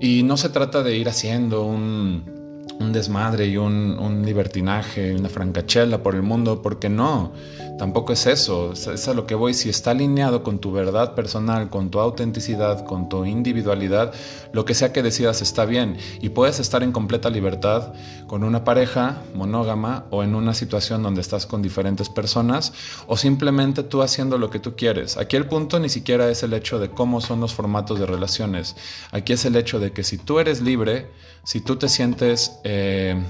Y 0.00 0.22
no 0.24 0.36
se 0.36 0.48
trata 0.48 0.82
de 0.82 0.96
ir 0.96 1.08
haciendo 1.08 1.64
un 1.64 2.38
un 2.80 2.92
desmadre 2.92 3.46
y 3.46 3.56
un, 3.56 3.98
un 3.98 4.24
libertinaje, 4.24 5.14
una 5.14 5.28
francachela 5.28 6.02
por 6.02 6.14
el 6.14 6.22
mundo, 6.22 6.62
porque 6.62 6.88
no, 6.88 7.32
tampoco 7.78 8.12
es 8.12 8.26
eso, 8.26 8.72
es 8.72 9.08
a 9.08 9.14
lo 9.14 9.26
que 9.26 9.34
voy, 9.34 9.54
si 9.54 9.68
está 9.68 9.92
alineado 9.92 10.42
con 10.42 10.58
tu 10.58 10.72
verdad 10.72 11.14
personal, 11.14 11.70
con 11.70 11.90
tu 11.90 12.00
autenticidad, 12.00 12.84
con 12.84 13.08
tu 13.08 13.24
individualidad, 13.24 14.12
lo 14.52 14.64
que 14.64 14.74
sea 14.74 14.92
que 14.92 15.02
decidas 15.02 15.40
está 15.40 15.64
bien. 15.64 15.96
Y 16.20 16.30
puedes 16.30 16.58
estar 16.58 16.82
en 16.82 16.92
completa 16.92 17.30
libertad 17.30 17.94
con 18.26 18.44
una 18.44 18.64
pareja 18.64 19.22
monógama 19.34 20.04
o 20.10 20.22
en 20.22 20.34
una 20.34 20.54
situación 20.54 21.02
donde 21.02 21.20
estás 21.20 21.46
con 21.46 21.62
diferentes 21.62 22.08
personas 22.08 22.72
o 23.06 23.16
simplemente 23.16 23.82
tú 23.82 24.02
haciendo 24.02 24.36
lo 24.38 24.50
que 24.50 24.58
tú 24.58 24.74
quieres. 24.76 25.16
Aquí 25.16 25.36
el 25.36 25.46
punto 25.46 25.78
ni 25.78 25.88
siquiera 25.88 26.28
es 26.28 26.42
el 26.42 26.52
hecho 26.52 26.78
de 26.78 26.90
cómo 26.90 27.20
son 27.20 27.40
los 27.40 27.54
formatos 27.54 27.98
de 28.00 28.06
relaciones, 28.06 28.76
aquí 29.12 29.32
es 29.32 29.44
el 29.44 29.56
hecho 29.56 29.78
de 29.78 29.92
que 29.92 30.02
si 30.02 30.18
tú 30.18 30.40
eres 30.40 30.60
libre, 30.60 31.10
si 31.44 31.60
tú 31.60 31.76
te 31.76 31.88
sientes 31.88 32.58
eh, 32.64 33.22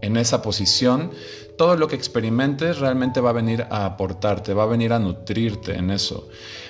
en 0.00 0.16
esa 0.16 0.42
posición, 0.42 1.10
todo 1.56 1.76
lo 1.76 1.88
que 1.88 1.96
experimentes 1.96 2.78
realmente 2.78 3.20
va 3.20 3.30
a 3.30 3.34
venir 3.34 3.66
a 3.70 3.86
aportarte, 3.86 4.54
va 4.54 4.64
a 4.64 4.66
venir 4.66 4.92
a 4.92 4.98
nutrirte 4.98 5.76
en 5.76 5.90
eso. 5.90 6.28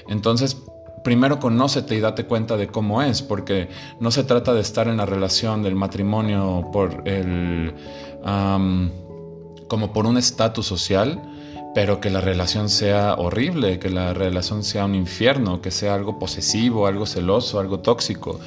Entonces, 0.09 0.57
primero 1.05 1.39
conócete 1.39 1.95
y 1.95 2.01
date 2.01 2.25
cuenta 2.25 2.57
de 2.57 2.69
cómo 2.69 3.03
es, 3.03 3.23
porque 3.23 3.69
no 4.01 4.11
se 4.11 4.25
trata 4.25 4.55
de 4.55 4.61
estar 4.61 4.89
en 4.89 4.97
la 4.97 5.07
relación 5.07 5.63
del 5.63 5.75
matrimonio 5.75 6.69
por 6.73 7.03
el, 7.07 7.75
como 9.69 9.93
por 9.93 10.07
un 10.07 10.19
estatus 10.19 10.67
social, 10.67 11.21
pero 11.75 12.01
que 12.01 12.09
la 12.09 12.21
relación 12.21 12.69
sea 12.69 13.15
horrible, 13.15 13.79
que 13.79 13.91
la 13.91 14.15
relación 14.15 14.65
sea 14.65 14.87
un 14.87 14.95
infierno, 14.95 15.61
que 15.61 15.71
sea 15.71 15.95
algo 15.95 16.19
posesivo, 16.19 16.87
algo 16.87 17.07
celoso, 17.07 17.61
algo 17.61 17.81
tóxico 17.81 18.41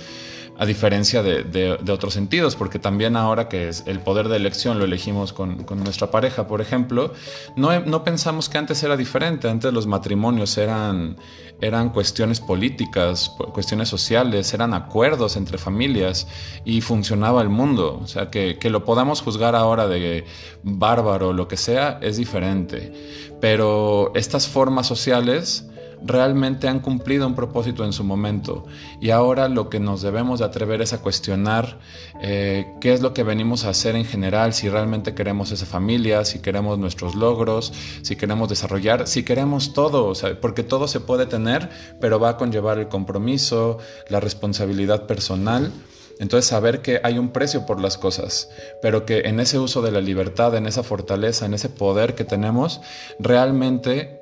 a 0.59 0.65
diferencia 0.65 1.23
de, 1.23 1.79
otros 1.89 2.13
sentidos, 2.13 2.57
porque 2.57 2.79
también 2.79 3.15
ahora 3.15 3.47
que 3.47 3.69
es 3.69 3.83
el 3.85 4.01
poder 4.01 4.27
de 4.27 4.35
elección 4.35 4.77
lo 4.77 4.83
elegimos 4.83 5.31
con, 5.31 5.65
nuestra 5.77 6.11
pareja, 6.11 6.47
por 6.47 6.59
ejemplo, 6.59 7.13
no, 7.55 7.79
no, 7.79 8.03
pensamos 8.03 8.49
que 8.49 8.57
antes 8.57 8.83
era 8.83 8.97
diferente, 8.97 9.49
antes 9.49 9.71
los 9.71 9.87
matrimonios 9.87 10.57
eran, 10.57 11.15
eran 11.61 11.91
cuestiones 11.91 12.41
políticas, 12.41 13.31
cuestiones 13.53 13.87
sociales, 13.87 14.53
eran 14.53 14.73
acuerdos 14.73 15.37
entre 15.37 15.57
familias 15.57 16.27
y 16.65 16.81
funcionaba 16.81 17.41
el 17.41 17.47
mundo, 17.47 17.97
o 18.03 18.07
sea, 18.07 18.29
que, 18.29 18.57
que 18.59 18.69
lo 18.69 18.83
podamos 18.83 19.21
juzgar 19.21 19.55
ahora 19.55 19.87
de 19.87 20.25
bárbaro, 20.63 21.31
lo 21.31 21.47
que 21.47 21.55
sea, 21.55 21.99
es 22.01 22.17
diferente, 22.17 22.91
pero 23.39 24.11
estas 24.13 24.49
formas 24.49 24.87
sociales, 24.87 25.69
realmente 26.03 26.67
han 26.67 26.79
cumplido 26.79 27.27
un 27.27 27.35
propósito 27.35 27.83
en 27.83 27.93
su 27.93 28.03
momento 28.03 28.65
y 29.01 29.09
ahora 29.09 29.49
lo 29.49 29.69
que 29.69 29.79
nos 29.79 30.01
debemos 30.01 30.39
de 30.39 30.45
atrever 30.45 30.81
es 30.81 30.93
a 30.93 31.01
cuestionar 31.01 31.79
eh, 32.21 32.73
qué 32.79 32.93
es 32.93 33.01
lo 33.01 33.13
que 33.13 33.23
venimos 33.23 33.65
a 33.65 33.69
hacer 33.69 33.95
en 33.95 34.05
general, 34.05 34.53
si 34.53 34.69
realmente 34.69 35.13
queremos 35.13 35.51
esa 35.51 35.65
familia, 35.65 36.25
si 36.25 36.39
queremos 36.39 36.77
nuestros 36.77 37.15
logros, 37.15 37.73
si 38.01 38.15
queremos 38.15 38.49
desarrollar, 38.49 39.07
si 39.07 39.23
queremos 39.23 39.73
todo, 39.73 40.13
porque 40.41 40.63
todo 40.63 40.87
se 40.87 40.99
puede 40.99 41.25
tener, 41.25 41.69
pero 41.99 42.19
va 42.19 42.29
a 42.29 42.37
conllevar 42.37 42.79
el 42.79 42.87
compromiso, 42.87 43.77
la 44.09 44.19
responsabilidad 44.19 45.05
personal. 45.05 45.71
Entonces 46.19 46.49
saber 46.49 46.81
que 46.81 46.99
hay 47.03 47.17
un 47.17 47.29
precio 47.29 47.65
por 47.65 47.79
las 47.79 47.97
cosas, 47.97 48.49
pero 48.81 49.05
que 49.05 49.19
en 49.19 49.39
ese 49.39 49.57
uso 49.57 49.81
de 49.81 49.91
la 49.91 50.01
libertad, 50.01 50.53
en 50.55 50.67
esa 50.67 50.83
fortaleza, 50.83 51.45
en 51.45 51.53
ese 51.53 51.69
poder 51.69 52.13
que 52.13 52.25
tenemos, 52.25 52.81
realmente 53.19 54.18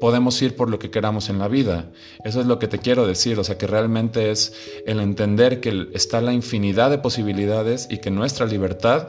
podemos 0.00 0.40
ir 0.42 0.56
por 0.56 0.70
lo 0.70 0.78
que 0.78 0.90
queramos 0.90 1.28
en 1.28 1.38
la 1.38 1.48
vida. 1.48 1.90
Eso 2.24 2.40
es 2.40 2.46
lo 2.46 2.58
que 2.58 2.68
te 2.68 2.78
quiero 2.78 3.06
decir, 3.06 3.38
o 3.38 3.44
sea 3.44 3.58
que 3.58 3.66
realmente 3.66 4.30
es 4.30 4.52
el 4.86 5.00
entender 5.00 5.60
que 5.60 5.88
está 5.92 6.20
la 6.20 6.32
infinidad 6.32 6.90
de 6.90 6.98
posibilidades 6.98 7.86
y 7.90 7.98
que 7.98 8.10
nuestra 8.10 8.46
libertad 8.46 9.08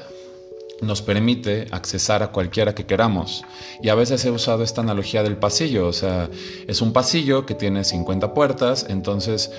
nos 0.82 1.02
permite 1.02 1.68
accesar 1.72 2.24
a 2.24 2.32
cualquiera 2.32 2.76
que 2.76 2.86
queramos. 2.86 3.44
Y 3.82 3.90
a 3.90 3.96
veces 3.96 4.26
he 4.26 4.32
usado 4.32 4.64
esta 4.64 4.82
analogía 4.82 5.24
del 5.24 5.38
pasillo, 5.38 5.88
o 5.88 5.94
sea, 5.94 6.30
es 6.68 6.82
un 6.82 6.92
pasillo 6.92 7.46
que 7.46 7.54
tiene 7.54 7.84
50 7.84 8.34
puertas, 8.34 8.88
entonces 8.90 9.52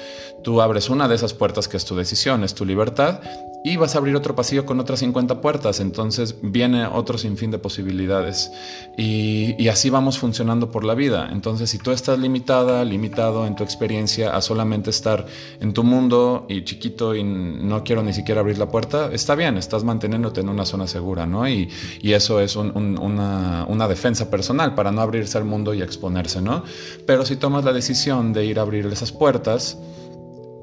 tú 0.43 0.61
abres 0.61 0.91
una 0.91 1.09
de 1.09 1.15
esas 1.15 1.33
puertas 1.33 1.69
que 1.69 1.77
es 1.77 1.85
tu 1.85 1.95
decisión, 1.97 2.43
es 2.43 2.55
tu 2.55 2.65
libertad, 2.65 3.21
y 3.65 3.77
vas 3.77 3.95
a 3.95 3.99
abrir 3.99 4.17
otro 4.17 4.35
pasillo 4.35 4.67
con 4.67 4.81
otras 4.81 5.01
50 5.01 5.41
puertas, 5.41 5.79
entonces 5.81 6.37
viene 6.43 6.87
otro 6.87 7.17
sinfín 7.17 7.51
de 7.51 7.59
posibilidades. 7.59 8.51
Y, 8.97 9.69
así 9.69 9.89
vamos 9.89 10.19
funcionando 10.19 10.71
por 10.71 10.85
la 10.85 10.95
vida. 10.95 11.29
Entonces, 11.33 11.71
si 11.71 11.79
tú 11.79 11.93
estás 11.93 12.19
limitada, 12.19 12.85
limitado 12.85 13.47
en 13.47 13.55
tu 13.55 13.65
experiencia 13.65 14.37
a 14.37 14.43
solamente 14.43 14.91
estar 14.91 15.25
en 15.61 15.73
tu 15.73 15.83
mundo 15.83 16.45
y 16.49 16.65
chiquito 16.65 17.15
y 17.15 17.23
no 17.23 17.85
quiero 17.85 18.03
ni 18.03 18.13
siquiera 18.13 18.41
abrir 18.41 18.59
la 18.59 18.69
puerta, 18.69 19.11
está 19.13 19.35
bien, 19.35 19.57
estás 19.57 19.83
manteniéndote 19.85 20.41
en 20.41 20.49
una 20.49 20.67
zona 20.67 20.87
segura, 20.87 21.27
¿no? 21.27 21.49
Y, 21.49 21.69
eso 22.03 22.41
es 22.41 22.57
una, 22.57 23.65
una 23.69 23.89
defensa 23.89 24.31
personal 24.31 24.75
para 24.75 24.93
no 24.93 25.01
abrirse 25.01 25.39
al 25.39 25.45
mundo 25.45 25.73
y 25.73 25.81
exponerse, 25.81 26.43
¿no? 26.43 26.63
Pero 27.07 27.25
si 27.25 27.37
tomas 27.37 27.65
la 27.65 27.73
decisión 27.73 28.35
de 28.35 28.45
ir 28.45 28.59
a 28.59 28.63
abrir 28.63 28.85
esas 28.87 29.13
puertas 29.13 29.79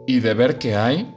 y 0.05 0.19
de 0.19 0.33
ver 0.35 0.59
qué 0.59 0.75
hay, 0.75 1.11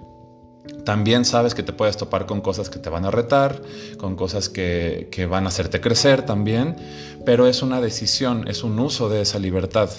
también 0.85 1.25
sabes 1.25 1.55
que 1.55 1.63
te 1.63 1.73
puedes 1.73 1.97
topar 1.97 2.27
con 2.27 2.41
cosas 2.41 2.71
que 2.71 2.79
te 2.79 2.91
van 2.91 3.05
a 3.05 3.11
retar, 3.11 3.63
con 3.99 4.17
cosas 4.17 4.49
que, 4.49 5.27
van 5.31 5.45
a 5.45 5.49
hacerte 5.49 5.81
crecer 5.81 6.23
también, 6.23 6.77
pero 7.25 7.47
es 7.47 7.63
una 7.63 7.81
decisión, 7.81 8.49
es 8.49 8.63
un 8.65 8.79
uso 8.79 9.09
de 9.09 9.23
esa 9.23 9.39
libertad. 9.39 9.91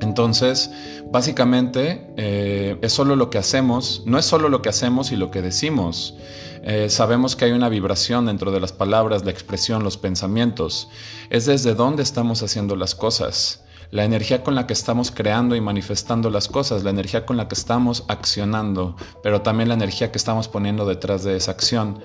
Entonces, 0.00 0.70
básicamente, 1.10 2.12
eh, 2.16 2.76
es 2.82 2.92
solo 2.92 3.16
lo 3.16 3.30
que 3.30 3.38
hacemos, 3.38 4.02
no 4.06 4.18
es 4.18 4.24
solo 4.24 4.48
lo 4.48 4.60
que 4.62 4.68
hacemos 4.68 5.12
y 5.12 5.16
lo 5.16 5.30
que 5.30 5.42
decimos. 5.42 6.16
Eh, 6.62 6.88
sabemos 6.90 7.36
que 7.36 7.44
hay 7.44 7.52
una 7.52 7.68
vibración 7.68 8.26
dentro 8.26 8.50
de 8.50 8.60
las 8.60 8.72
palabras, 8.72 9.24
la 9.24 9.30
expresión, 9.30 9.84
los 9.84 9.96
pensamientos. 9.96 10.88
Es 11.30 11.46
desde 11.46 11.74
dónde 11.74 12.02
estamos 12.02 12.42
haciendo 12.42 12.74
las 12.74 12.94
cosas 12.94 13.63
la 13.90 14.04
energía 14.04 14.42
con 14.42 14.54
la 14.54 14.66
que 14.66 14.72
estamos 14.72 15.10
creando 15.10 15.56
y 15.56 15.60
manifestando 15.60 16.30
las 16.30 16.48
cosas, 16.48 16.84
la 16.84 16.90
energía 16.90 17.26
con 17.26 17.36
la 17.36 17.48
que 17.48 17.54
estamos 17.54 18.04
accionando, 18.08 18.96
pero 19.22 19.42
también 19.42 19.68
la 19.68 19.74
energía 19.74 20.10
que 20.10 20.18
estamos 20.18 20.48
poniendo 20.48 20.86
detrás 20.86 21.24
de 21.24 21.36
esa 21.36 21.52
acción. 21.52 22.02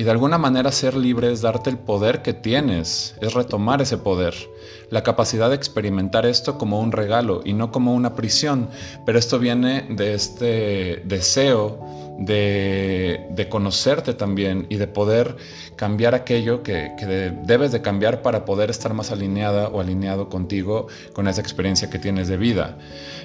Y 0.00 0.02
de 0.02 0.12
alguna 0.12 0.38
manera 0.38 0.72
ser 0.72 0.96
libre 0.96 1.30
es 1.30 1.42
darte 1.42 1.68
el 1.68 1.76
poder 1.76 2.22
que 2.22 2.32
tienes, 2.32 3.14
es 3.20 3.34
retomar 3.34 3.82
ese 3.82 3.98
poder, 3.98 4.32
la 4.88 5.02
capacidad 5.02 5.50
de 5.50 5.56
experimentar 5.56 6.24
esto 6.24 6.56
como 6.56 6.80
un 6.80 6.90
regalo 6.90 7.42
y 7.44 7.52
no 7.52 7.70
como 7.70 7.92
una 7.92 8.14
prisión. 8.14 8.70
Pero 9.04 9.18
esto 9.18 9.38
viene 9.38 9.82
de 9.90 10.14
este 10.14 11.02
deseo 11.04 11.84
de, 12.18 13.46
conocerte 13.50 14.14
también 14.14 14.64
y 14.70 14.76
de 14.76 14.86
poder 14.86 15.36
cambiar 15.76 16.14
aquello 16.14 16.62
que, 16.62 16.92
debes 17.44 17.70
de 17.70 17.82
cambiar 17.82 18.22
para 18.22 18.46
poder 18.46 18.70
estar 18.70 18.94
más 18.94 19.10
alineada 19.10 19.68
o 19.68 19.82
alineado 19.82 20.30
contigo 20.30 20.86
con 21.12 21.28
esa 21.28 21.42
experiencia 21.42 21.90
que 21.90 21.98
tienes 21.98 22.26
de 22.26 22.38
vida. 22.38 22.78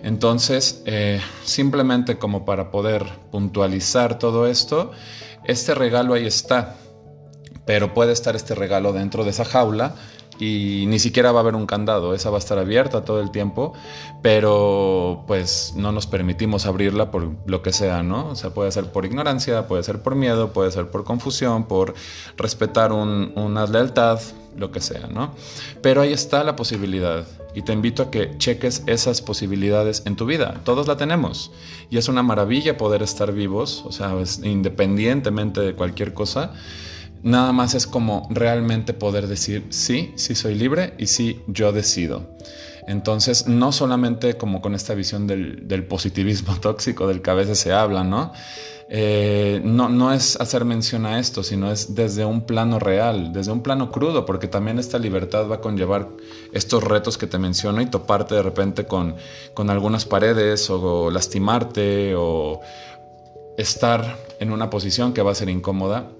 Entonces, 0.03 0.83
eh, 0.85 1.21
simplemente 1.45 2.17
como 2.17 2.43
para 2.43 2.69
poder 2.69 3.05
puntualizar 3.31 4.19
todo 4.19 4.45
esto, 4.45 4.91
este 5.47 5.75
regalo 5.75 6.13
ahí 6.13 6.25
está, 6.25 6.75
pero 7.65 7.93
puede 7.93 8.13
estar 8.13 8.35
este 8.35 8.55
regalo 8.55 8.93
dentro 8.93 9.23
de 9.23 9.31
esa 9.31 9.45
jaula 9.45 9.95
y 10.39 10.85
ni 10.87 10.99
siquiera 10.99 11.31
va 11.31 11.39
a 11.39 11.43
haber 11.43 11.55
un 11.55 11.65
candado, 11.65 12.13
esa 12.13 12.29
va 12.29 12.37
a 12.37 12.39
estar 12.39 12.57
abierta 12.57 13.05
todo 13.05 13.21
el 13.21 13.31
tiempo, 13.31 13.73
pero 14.21 15.23
pues 15.27 15.73
no 15.75 15.91
nos 15.91 16.07
permitimos 16.07 16.65
abrirla 16.65 17.09
por 17.11 17.31
lo 17.45 17.61
que 17.61 17.71
sea, 17.71 18.03
¿no? 18.03 18.29
O 18.29 18.35
sea, 18.35 18.49
puede 18.49 18.71
ser 18.71 18.91
por 18.91 19.05
ignorancia, 19.05 19.67
puede 19.67 19.83
ser 19.83 20.01
por 20.01 20.15
miedo, 20.15 20.51
puede 20.51 20.71
ser 20.71 20.89
por 20.89 21.03
confusión, 21.03 21.65
por 21.65 21.93
respetar 22.37 22.91
una 22.91 23.65
lealtad, 23.65 24.19
lo 24.57 24.71
que 24.71 24.81
sea, 24.81 25.07
¿no? 25.07 25.33
Pero 25.81 26.01
ahí 26.01 26.13
está 26.13 26.43
la 26.43 26.55
posibilidad 26.55 27.25
y 27.55 27.61
te 27.61 27.73
invito 27.73 28.03
a 28.03 28.11
que 28.11 28.37
cheques 28.37 28.83
esas 28.85 29.21
posibilidades 29.21 30.03
en 30.05 30.15
tu 30.15 30.25
vida. 30.25 30.61
Todos 30.63 30.87
la 30.87 30.97
tenemos 30.97 31.51
y 31.89 31.97
es 31.97 32.07
una 32.09 32.21
maravilla 32.21 32.77
poder 32.77 33.01
estar 33.01 33.31
vivos, 33.31 33.83
o 33.85 33.91
sea, 33.91 34.13
independientemente 34.43 35.61
de 35.61 35.73
cualquier 35.73 36.13
cosa. 36.13 36.53
Nada 37.23 37.53
más 37.53 37.73
es 37.73 37.87
como 37.87 38.27
realmente 38.29 38.93
poder 38.93 39.27
decir, 39.27 39.65
sí, 39.69 40.11
sí 40.15 40.35
soy 40.35 40.55
libre 40.55 40.93
y 40.99 41.07
sí, 41.07 41.41
yo 41.47 41.71
decido. 41.71 42.29
Entonces, 42.87 43.47
no 43.47 43.71
solamente 43.71 44.35
como 44.35 44.61
con 44.61 44.75
esta 44.75 44.93
visión 44.93 45.25
del, 45.25 45.67
del 45.67 45.85
positivismo 45.85 46.55
tóxico 46.61 47.07
del 47.07 47.21
que 47.21 47.31
a 47.31 47.33
veces 47.35 47.57
se 47.57 47.73
habla, 47.73 48.03
¿no? 48.03 48.31
Eh, 48.87 49.61
no, 49.63 49.89
no 49.89 50.13
es 50.13 50.39
hacer 50.39 50.63
mención 50.63 51.05
a 51.05 51.19
esto, 51.19 51.41
sino 51.41 51.71
es 51.71 51.95
desde 51.95 52.23
un 52.23 52.41
plano 52.41 52.77
real, 52.77 53.33
desde 53.33 53.51
un 53.51 53.61
plano 53.61 53.91
crudo, 53.91 54.25
porque 54.25 54.47
también 54.47 54.77
esta 54.77 54.99
libertad 54.99 55.49
va 55.49 55.55
a 55.55 55.61
conllevar 55.61 56.09
estos 56.51 56.83
retos 56.83 57.17
que 57.17 57.25
te 57.25 57.39
menciono 57.39 57.81
y 57.81 57.87
toparte 57.87 58.35
de 58.35 58.43
repente 58.43 58.85
con, 58.85 59.15
con 59.53 59.69
algunas 59.69 60.05
paredes 60.05 60.69
o 60.69 61.09
lastimarte 61.09 62.13
o 62.15 62.61
estar 63.57 64.17
en 64.39 64.51
una 64.51 64.69
posición 64.69 65.13
que 65.13 65.21
va 65.21 65.31
a 65.31 65.35
ser 65.35 65.49
incómoda. 65.49 66.11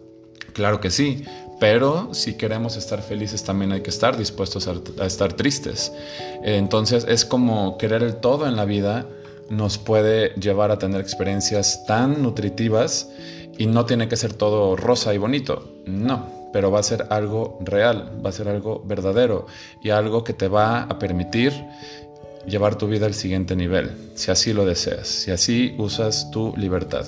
Claro 0.54 0.80
que 0.80 0.89
sí, 0.89 1.25
pero 1.60 2.13
si 2.13 2.36
queremos 2.36 2.78
estar 2.78 3.01
felices 3.01 3.43
también 3.43 3.71
hay 3.71 3.82
que 3.82 3.89
estar 3.89 4.17
dispuestos 4.17 4.67
a, 4.67 5.06
estar 5.06 5.34
tristes. 5.34 5.91
Entonces 6.43 7.06
es 7.08 7.25
como 7.25 7.78
querer 7.78 8.04
el 8.04 8.15
todo 8.15 8.47
en 8.47 8.56
la 8.56 8.65
vida 8.65 9.06
nos 9.49 9.77
puede 9.77 10.29
llevar 10.39 10.71
a 10.71 10.79
tener 10.79 11.01
experiencias 11.01 11.86
tan 11.86 12.21
nutritivas 12.21 13.10
Y 13.58 13.67
no 13.67 13.86
tiene 13.86 14.08
que 14.08 14.17
ser 14.17 14.34
todo 14.34 14.75
rosa 14.75 15.13
y 15.13 15.17
bonito, 15.17 15.71
no, 15.86 16.49
pero 16.51 16.71
va 16.71 16.79
a 16.79 16.84
ser 16.84 17.08
algo 17.10 17.58
real, 17.62 18.19
va 18.23 18.29
a 18.29 18.34
ser 18.34 18.49
algo 18.49 18.84
verdadero 18.86 19.47
y 19.81 19.91
algo 19.91 20.23
que 20.23 20.34
te 20.34 20.49
va 20.49 20.84
a 20.84 20.99
permitir 20.99 21.53
llevar 22.45 22.75
tu 22.75 22.88
vida 22.88 23.05
al 23.05 23.13
siguiente 23.13 23.55
nivel, 23.55 23.91
si 24.15 24.31
así 24.31 24.53
lo 24.53 24.65
deseas, 24.65 25.08
si 25.08 25.31
así 25.31 25.75
usas 25.77 26.29
tu 26.31 26.53
libertad. 26.58 27.05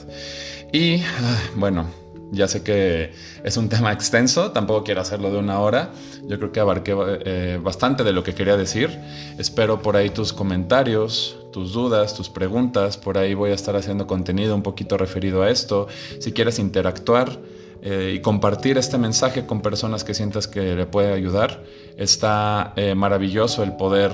Y 0.71 0.97
ah, 0.97 1.39
bueno, 1.56 1.88
ya 2.32 2.48
sé 2.48 2.63
que 2.63 3.12
es 3.44 3.58
un 3.58 3.70
tema 3.70 3.92
extenso, 3.92 4.52
tampoco 4.52 4.84
quiero 4.84 5.02
hacerlo 5.02 5.32
de 5.32 5.38
una 5.38 5.60
hora. 5.60 5.92
Yo 6.28 6.38
creo 6.38 6.52
que 6.52 6.60
abarqué 6.60 6.96
eh, 7.26 7.60
bastante 7.62 8.04
de 8.04 8.13
lo 8.13 8.24
que 8.24 8.34
quería 8.34 8.58
decir. 8.58 8.98
Espero 9.38 9.82
por 9.82 9.96
ahí 9.96 10.10
tus 10.10 10.34
comentarios, 10.34 11.38
tus 11.52 11.74
dudas, 11.74 12.16
tus 12.16 12.30
preguntas. 12.30 12.98
Por 12.98 13.18
ahí 13.18 13.34
voy 13.34 13.52
a 13.52 13.56
estar 13.56 13.76
haciendo 13.76 14.08
contenido 14.08 14.56
un 14.56 14.63
poquito 14.63 14.98
referido 14.98 15.44
a 15.44 15.50
esto. 15.50 15.88
Si 16.20 16.34
quieres 16.34 16.60
interactuar, 16.60 17.40
eh, 17.82 18.13
y 18.16 18.20
compartir 18.22 18.78
este 18.78 18.98
mensaje 18.98 19.46
con 19.46 19.62
personas 19.62 20.04
que 20.04 20.13
sientas 20.13 20.48
que 20.48 20.76
le 20.76 20.86
puede 20.86 21.13
ayudar. 21.13 21.63
Está 21.98 22.74
eh, 22.76 22.96
maravilloso 22.96 23.63
el 23.63 23.74
poder 23.74 24.12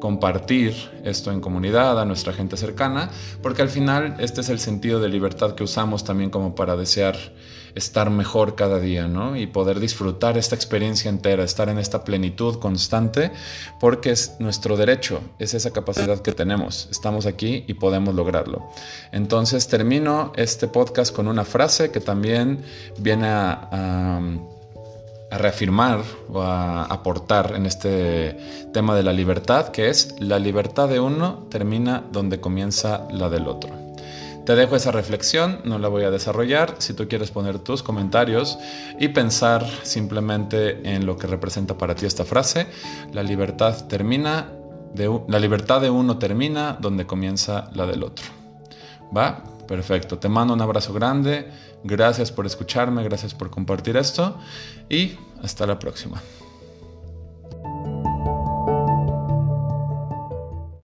compartir 0.00 0.74
esto 1.04 1.32
en 1.32 1.40
comunidad, 1.40 2.00
a 2.00 2.04
nuestra 2.04 2.32
gente 2.32 2.56
cercana, 2.56 3.10
porque 3.42 3.62
al 3.62 3.68
final 3.68 4.16
este 4.18 4.40
es 4.40 4.48
el 4.48 4.58
sentido 4.58 5.00
de 5.00 5.08
libertad 5.08 5.54
que 5.54 5.64
usamos 5.64 6.04
también 6.04 6.30
como 6.30 6.54
para 6.54 6.76
desear 6.76 7.16
estar 7.74 8.10
mejor 8.10 8.54
cada 8.54 8.78
día, 8.78 9.08
¿no? 9.08 9.36
Y 9.36 9.46
poder 9.46 9.80
disfrutar 9.80 10.38
esta 10.38 10.54
experiencia 10.54 11.08
entera, 11.08 11.44
estar 11.44 11.68
en 11.68 11.78
esta 11.78 12.04
plenitud 12.04 12.58
constante, 12.58 13.32
porque 13.80 14.10
es 14.10 14.36
nuestro 14.38 14.76
derecho, 14.76 15.20
es 15.38 15.54
esa 15.54 15.72
capacidad 15.72 16.20
que 16.20 16.32
tenemos. 16.32 16.88
Estamos 16.90 17.26
aquí 17.26 17.64
y 17.66 17.74
podemos 17.74 18.14
lograrlo. 18.14 18.70
Entonces 19.12 19.68
termino 19.68 20.32
este 20.36 20.68
podcast 20.68 21.14
con 21.14 21.28
una 21.28 21.44
frase 21.44 21.90
que 21.90 22.00
también 22.00 22.62
viene 22.98 23.28
a, 23.28 24.20
reafirmar 25.30 26.00
o 26.32 26.42
a 26.42 26.84
aportar 26.84 27.54
en 27.56 27.66
este 27.66 28.38
tema 28.72 28.94
de 28.94 29.02
la 29.02 29.12
libertad, 29.12 29.70
que 29.70 29.88
es 29.88 30.14
la 30.20 30.38
libertad 30.38 30.88
de 30.88 31.00
uno 31.00 31.48
termina 31.50 32.04
donde 32.12 32.38
comienza 32.38 33.08
la 33.10 33.28
del 33.28 33.48
otro. 33.48 33.83
Te 34.44 34.54
dejo 34.54 34.76
esa 34.76 34.92
reflexión, 34.92 35.60
no 35.64 35.78
la 35.78 35.88
voy 35.88 36.04
a 36.04 36.10
desarrollar. 36.10 36.74
Si 36.78 36.92
tú 36.92 37.08
quieres 37.08 37.30
poner 37.30 37.60
tus 37.60 37.82
comentarios 37.82 38.58
y 39.00 39.08
pensar 39.08 39.66
simplemente 39.84 40.94
en 40.94 41.06
lo 41.06 41.16
que 41.16 41.26
representa 41.26 41.78
para 41.78 41.94
ti 41.94 42.04
esta 42.04 42.26
frase, 42.26 42.66
la 43.12 43.22
libertad 43.22 43.86
termina, 43.86 44.52
la 45.28 45.38
libertad 45.38 45.80
de 45.80 45.88
uno 45.88 46.18
termina 46.18 46.76
donde 46.78 47.06
comienza 47.06 47.70
la 47.72 47.86
del 47.86 48.02
otro. 48.02 48.26
¿Va? 49.16 49.42
Perfecto. 49.66 50.18
Te 50.18 50.28
mando 50.28 50.52
un 50.52 50.60
abrazo 50.60 50.92
grande. 50.92 51.48
Gracias 51.82 52.30
por 52.30 52.44
escucharme, 52.44 53.02
gracias 53.02 53.34
por 53.34 53.48
compartir 53.50 53.96
esto 53.96 54.38
y 54.90 55.16
hasta 55.42 55.66
la 55.66 55.78
próxima. 55.78 56.20